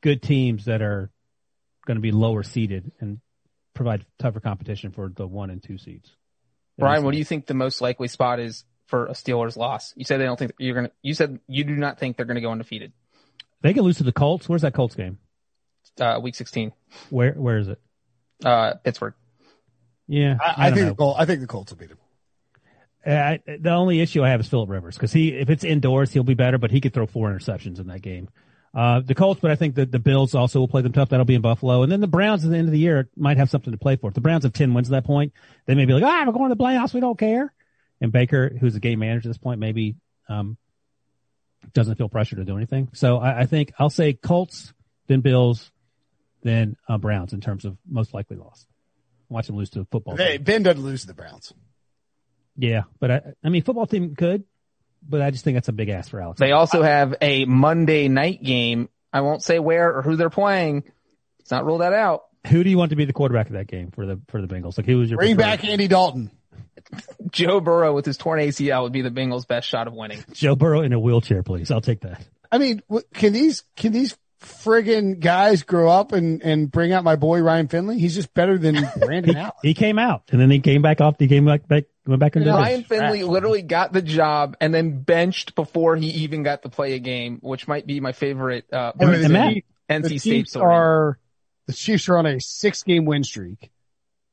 [0.01, 1.09] good teams that are
[1.85, 3.19] going to be lower seeded and
[3.73, 6.15] provide tougher competition for the one and two seeds.
[6.77, 9.93] Brian, what do you think the most likely spot is for a Steelers loss?
[9.95, 12.25] You said they don't think you're going to, you said you do not think they're
[12.25, 12.91] going to go undefeated.
[13.61, 14.49] They can lose to the Colts.
[14.49, 15.17] Where's that Colts game?
[15.99, 16.73] Uh, week 16.
[17.09, 17.79] Where, where is it?
[18.43, 19.13] Uh, Pittsburgh.
[20.07, 20.37] Yeah.
[20.41, 21.97] I, I, I think the Colts, I think the Colts will beat them.
[23.05, 26.23] Uh, the only issue I have is Philip Rivers because he, if it's indoors, he'll
[26.23, 28.29] be better, but he could throw four interceptions in that game.
[28.73, 31.09] Uh, the Colts, but I think that the Bills also will play them tough.
[31.09, 31.83] That'll be in Buffalo.
[31.83, 33.95] And then the Browns at the end of the year might have something to play
[33.95, 34.09] for.
[34.09, 35.33] If the Browns have 10 wins at that point,
[35.65, 36.93] they may be like, ah, we're going to the playoffs.
[36.93, 37.53] We don't care.
[38.01, 39.95] And Baker, who's a game manager at this point, maybe,
[40.27, 40.57] um,
[41.73, 42.89] doesn't feel pressure to do anything.
[42.93, 44.73] So I, I think I'll say Colts,
[45.07, 45.71] then Bills,
[46.43, 48.65] then uh, Browns in terms of most likely loss.
[49.29, 50.17] Watch them lose to a football.
[50.17, 51.53] Hey, Ben doesn't lose to the Browns.
[52.57, 54.43] Yeah, but I, I mean, football team could,
[55.07, 56.39] but I just think that's a big ask for Alex.
[56.39, 58.89] They also have a Monday night game.
[59.11, 60.83] I won't say where or who they're playing.
[61.39, 62.23] It's not rule that out.
[62.47, 64.47] Who do you want to be the quarterback of that game for the for the
[64.47, 64.77] Bengals?
[64.77, 65.61] Like who was your bring preferred?
[65.61, 66.31] back Andy Dalton?
[67.31, 70.23] Joe Burrow with his torn ACL would be the Bengals' best shot of winning.
[70.33, 71.71] Joe Burrow in a wheelchair, please.
[71.71, 72.25] I'll take that.
[72.51, 72.81] I mean,
[73.13, 77.67] can these can these friggin' guys grow up and, and bring out my boy Ryan
[77.67, 77.99] Finley.
[77.99, 79.51] He's just better than Brandon he, Allen.
[79.63, 81.15] He came out and then he came back off.
[81.19, 85.01] He came back, back went back into Ryan Finley literally got the job and then
[85.01, 88.93] benched before he even got to play a game, which might be my favorite, uh,
[88.99, 90.73] I mean, the, NC the State story.
[90.73, 91.19] Are,
[91.67, 93.71] the Chiefs are on a six game win streak.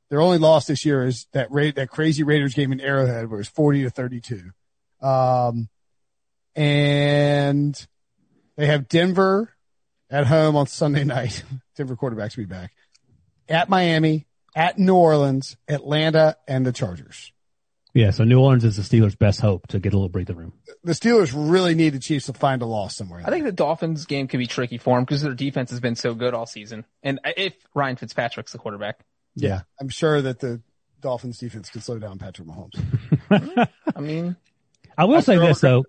[0.09, 3.37] Their only loss this year is that Ra- that crazy Raiders game in Arrowhead where
[3.37, 4.51] it was 40 to 32.
[5.01, 5.69] Um,
[6.55, 7.87] and
[8.55, 9.51] they have Denver
[10.09, 11.43] at home on Sunday night.
[11.75, 12.71] Denver quarterbacks will be back.
[13.49, 17.32] At Miami, at New Orleans, Atlanta, and the Chargers.
[17.93, 20.53] Yeah, so New Orleans is the Steelers' best hope to get a little breathing room.
[20.83, 23.21] The Steelers really need the Chiefs to find a loss somewhere.
[23.23, 25.95] I think the Dolphins game could be tricky for them because their defense has been
[25.95, 26.85] so good all season.
[27.03, 28.99] And if Ryan Fitzpatrick's the quarterback.
[29.35, 30.61] Yeah, I'm sure that the
[31.01, 33.67] Dolphins defense can slow down Patrick Mahomes.
[33.95, 34.35] I mean,
[34.97, 35.83] I will say this though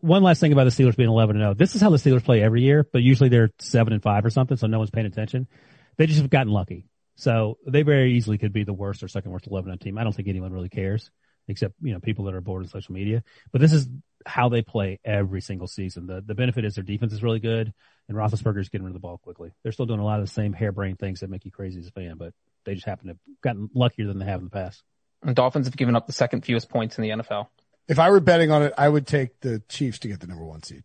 [0.00, 1.54] one last thing about the Steelers being 11 and 0.
[1.54, 4.30] This is how the Steelers play every year, but usually they're 7 and 5 or
[4.30, 5.48] something, so no one's paying attention.
[5.96, 6.86] They just have gotten lucky.
[7.16, 9.96] So they very easily could be the worst or second worst 11 team.
[9.96, 11.10] I don't think anyone really cares
[11.48, 13.22] except, you know, people that are bored of social media.
[13.52, 13.88] But this is
[14.24, 16.06] how they play every single season.
[16.06, 17.72] The the benefit is their defense is really good
[18.08, 19.50] and Roethlisberger's getting rid of the ball quickly.
[19.62, 21.88] They're still doing a lot of the same harebrained things that make you crazy as
[21.88, 22.32] a fan, but
[22.64, 24.82] they just happen to have gotten luckier than they have in the past.
[25.22, 27.48] And Dolphins have given up the second fewest points in the NFL.
[27.88, 30.44] If I were betting on it, I would take the Chiefs to get the number
[30.44, 30.82] one seed.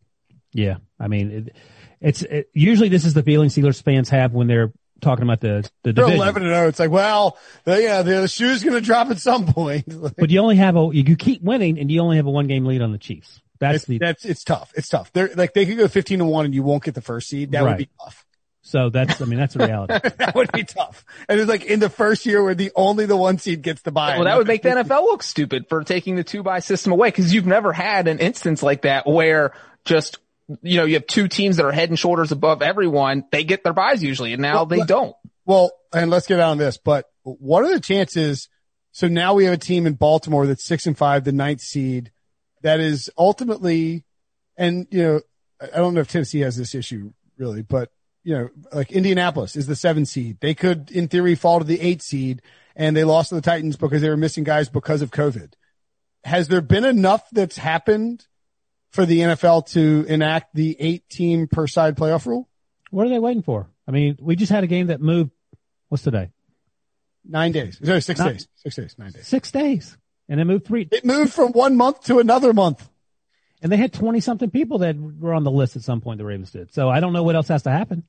[0.54, 1.56] Yeah, I mean, it,
[2.00, 5.70] it's it, usually this is the feeling Steelers fans have when they're talking about the
[5.84, 6.10] the division.
[6.10, 6.66] They're eleven and zero.
[6.66, 6.68] Oh.
[6.68, 9.86] It's like, well, the, yeah, the, the shoe's going to drop at some point.
[10.18, 12.66] but you only have a you keep winning, and you only have a one game
[12.66, 13.42] lead on the Chiefs.
[13.60, 14.72] That's it's, the that's it's tough.
[14.76, 15.12] It's tough.
[15.14, 17.52] They're like they could go fifteen to one, and you won't get the first seed.
[17.52, 17.72] That right.
[17.72, 18.26] would be tough.
[18.64, 20.10] So that's, I mean, that's a reality.
[20.18, 21.04] that would be tough.
[21.28, 23.92] And it's like in the first year where the only the one seed gets the
[23.92, 24.16] buy.
[24.16, 27.08] Well, that would make the NFL look stupid for taking the two buy system away
[27.08, 30.20] because you've never had an instance like that where just,
[30.62, 33.26] you know, you have two teams that are head and shoulders above everyone.
[33.32, 35.16] They get their buys usually and now well, they don't.
[35.46, 38.50] Well, and let's get on this, but what are the chances?
[38.92, 42.12] So now we have a team in Baltimore that's six and five, the ninth seed
[42.62, 44.04] that is ultimately,
[44.58, 45.22] and you know,
[45.62, 47.92] I don't know if Tennessee has this issue really, but
[48.24, 50.38] you know, like Indianapolis is the seven seed.
[50.42, 52.42] They could, in theory, fall to the eight seed
[52.76, 55.54] and they lost to the Titans because they were missing guys because of COVID.
[56.24, 58.28] Has there been enough that's happened
[58.92, 62.48] for the NFL to enact the eight team per side playoff rule?
[62.92, 63.68] What are they waiting for?
[63.88, 65.32] I mean, we just had a game that moved.
[65.90, 66.30] What's today?
[67.26, 67.80] Nine days.
[67.84, 68.48] Sorry, six Not, days.
[68.56, 68.96] Six days.
[68.98, 69.28] Nine days.
[69.28, 69.98] Six days.
[70.30, 70.88] And it moved three.
[70.92, 72.88] It moved from one month to another month.
[73.62, 76.26] And they had 20 something people that were on the list at some point, the
[76.26, 76.74] Ravens did.
[76.74, 78.04] So I don't know what else has to happen.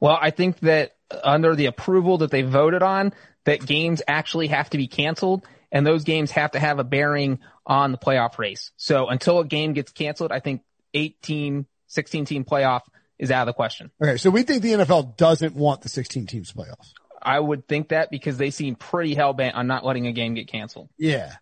[0.00, 3.12] Well, I think that under the approval that they voted on,
[3.44, 7.40] that games actually have to be canceled and those games have to have a bearing
[7.66, 8.72] on the playoff race.
[8.76, 10.62] So until a game gets canceled, I think
[10.94, 12.82] 18, 16 team playoff
[13.18, 13.90] is out of the question.
[14.02, 14.16] Okay.
[14.16, 16.92] So we think the NFL doesn't want the 16 teams playoff.
[17.20, 20.34] I would think that because they seem pretty hell bent on not letting a game
[20.34, 20.88] get canceled.
[20.96, 21.34] Yeah.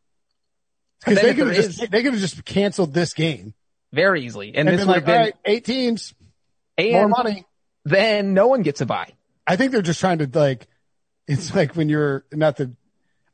[1.04, 3.54] Because they could have just, they could have just canceled this game
[3.92, 4.54] very easily.
[4.54, 6.14] And, and this would like, have been right, eight teams,
[6.78, 7.44] and more money.
[7.84, 9.12] Then no one gets a buy.
[9.46, 10.66] I think they're just trying to like,
[11.28, 12.74] it's like when you're not the,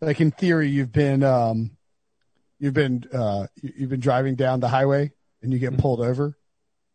[0.02, 1.70] like in theory, you've been, um,
[2.58, 6.36] you've been, uh, you've been driving down the highway and you get pulled over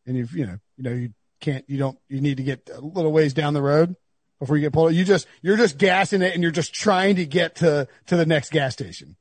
[0.05, 2.81] and you've, you know, you know, you can't, you don't, you need to get a
[2.81, 3.95] little ways down the road
[4.39, 4.93] before you get pulled.
[4.93, 8.25] You just, you're just gassing it and you're just trying to get to, to the
[8.25, 9.15] next gas station.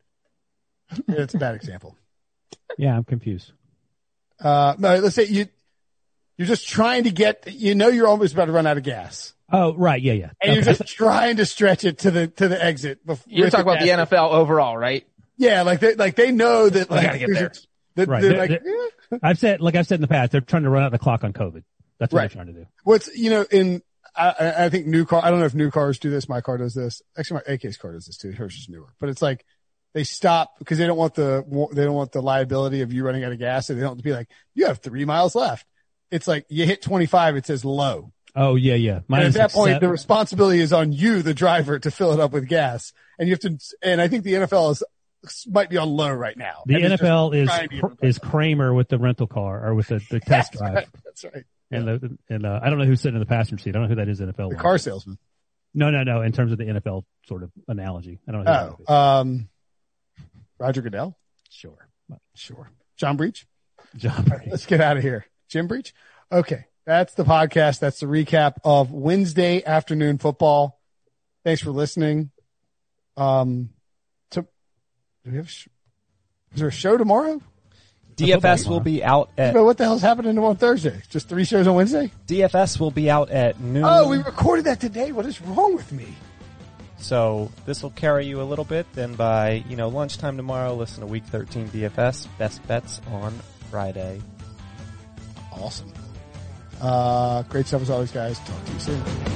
[1.08, 1.96] It's a bad example.
[2.78, 3.52] Yeah, I'm confused.
[4.40, 5.46] Uh, no, let's say you,
[6.36, 9.32] you're just trying to get, you know, you're almost about to run out of gas.
[9.52, 10.00] Oh, right.
[10.02, 10.30] Yeah, yeah.
[10.42, 10.54] And Okay.
[10.54, 13.06] you're just trying to stretch it to the, to the exit.
[13.06, 14.18] bef- You're with talking about the gas station.
[14.24, 15.06] NFL overall, right?
[15.36, 15.62] Yeah.
[15.62, 17.52] Like they, like they know that like, gotta get there.
[17.94, 18.20] that Right.
[18.22, 18.62] they're They're- like,
[19.10, 19.20] they're-.
[19.22, 21.22] I've said, like I've said in the past, they're trying to run out the clock
[21.22, 21.62] on COVID.
[22.00, 22.30] That's what Right.
[22.30, 22.66] they're trying to do.
[22.84, 23.82] what's, you know, in,
[24.16, 26.28] I- I, I think new car, I don't know if new cars do this.
[26.28, 27.00] My car does this.
[27.16, 28.32] Actually, my AK's car does this too.
[28.32, 29.44] Hers is newer, but it's like
[29.94, 33.22] they stop because they don't want the, they don't want the liability of you running
[33.24, 33.66] out of gas.
[33.68, 35.66] So they don't be like, you have three miles left.
[36.10, 38.12] It's like you hit 25, it says low.
[38.34, 39.00] Oh, yeah, yeah.
[39.10, 42.32] At that point, seven- the responsibility is on you, the driver, to fill it up
[42.32, 42.92] with gas.
[43.18, 44.82] And you have to, and I think the NFL is,
[45.50, 46.62] might be on low right now.
[46.66, 49.74] the And NFL is trying to get Kr- is Kramer with the rental car or
[49.74, 50.74] with the, the test That's drive.
[50.74, 50.88] right.
[51.04, 51.44] That's right.
[51.70, 53.70] And the, and uh, I don't know who's sitting in the passenger seat.
[53.70, 54.20] I don't know who that is.
[54.20, 54.50] NFL.
[54.50, 55.18] The car salesman.
[55.74, 56.22] No, no, no.
[56.22, 58.78] In terms of the NFL sort of analogy, I don't know.
[58.86, 59.48] Oh, um,
[60.58, 61.16] Roger Goodell.
[61.50, 61.88] sure.
[62.34, 62.70] Sure.
[62.96, 63.46] John Breech.
[63.96, 64.30] John.
[64.30, 65.26] All right, let's get out of here.
[65.48, 65.94] Jim Breech.
[66.30, 66.66] Okay.
[66.84, 67.80] That's the podcast.
[67.80, 70.80] That's the recap of Wednesday afternoon football.
[71.44, 72.30] Thanks for listening.
[73.16, 73.70] Um,
[74.30, 74.42] to,
[75.24, 75.66] do we have, sh-
[76.54, 77.40] is there a show tomorrow?
[78.16, 81.02] DFS will be out at But what the hell's happening on Thursday?
[81.10, 82.10] Just three shows on Wednesday?
[82.26, 83.84] DFS will be out at noon.
[83.86, 85.12] Oh, we recorded that today.
[85.12, 86.14] What is wrong with me?
[86.98, 88.86] So this will carry you a little bit.
[88.94, 93.38] Then by you know lunchtime tomorrow, listen to Week 13 DFS best bets on
[93.70, 94.22] Friday.
[95.60, 95.92] Awesome.
[96.80, 98.38] Uh, great stuff as always, guys.
[98.40, 99.35] Talk to you soon.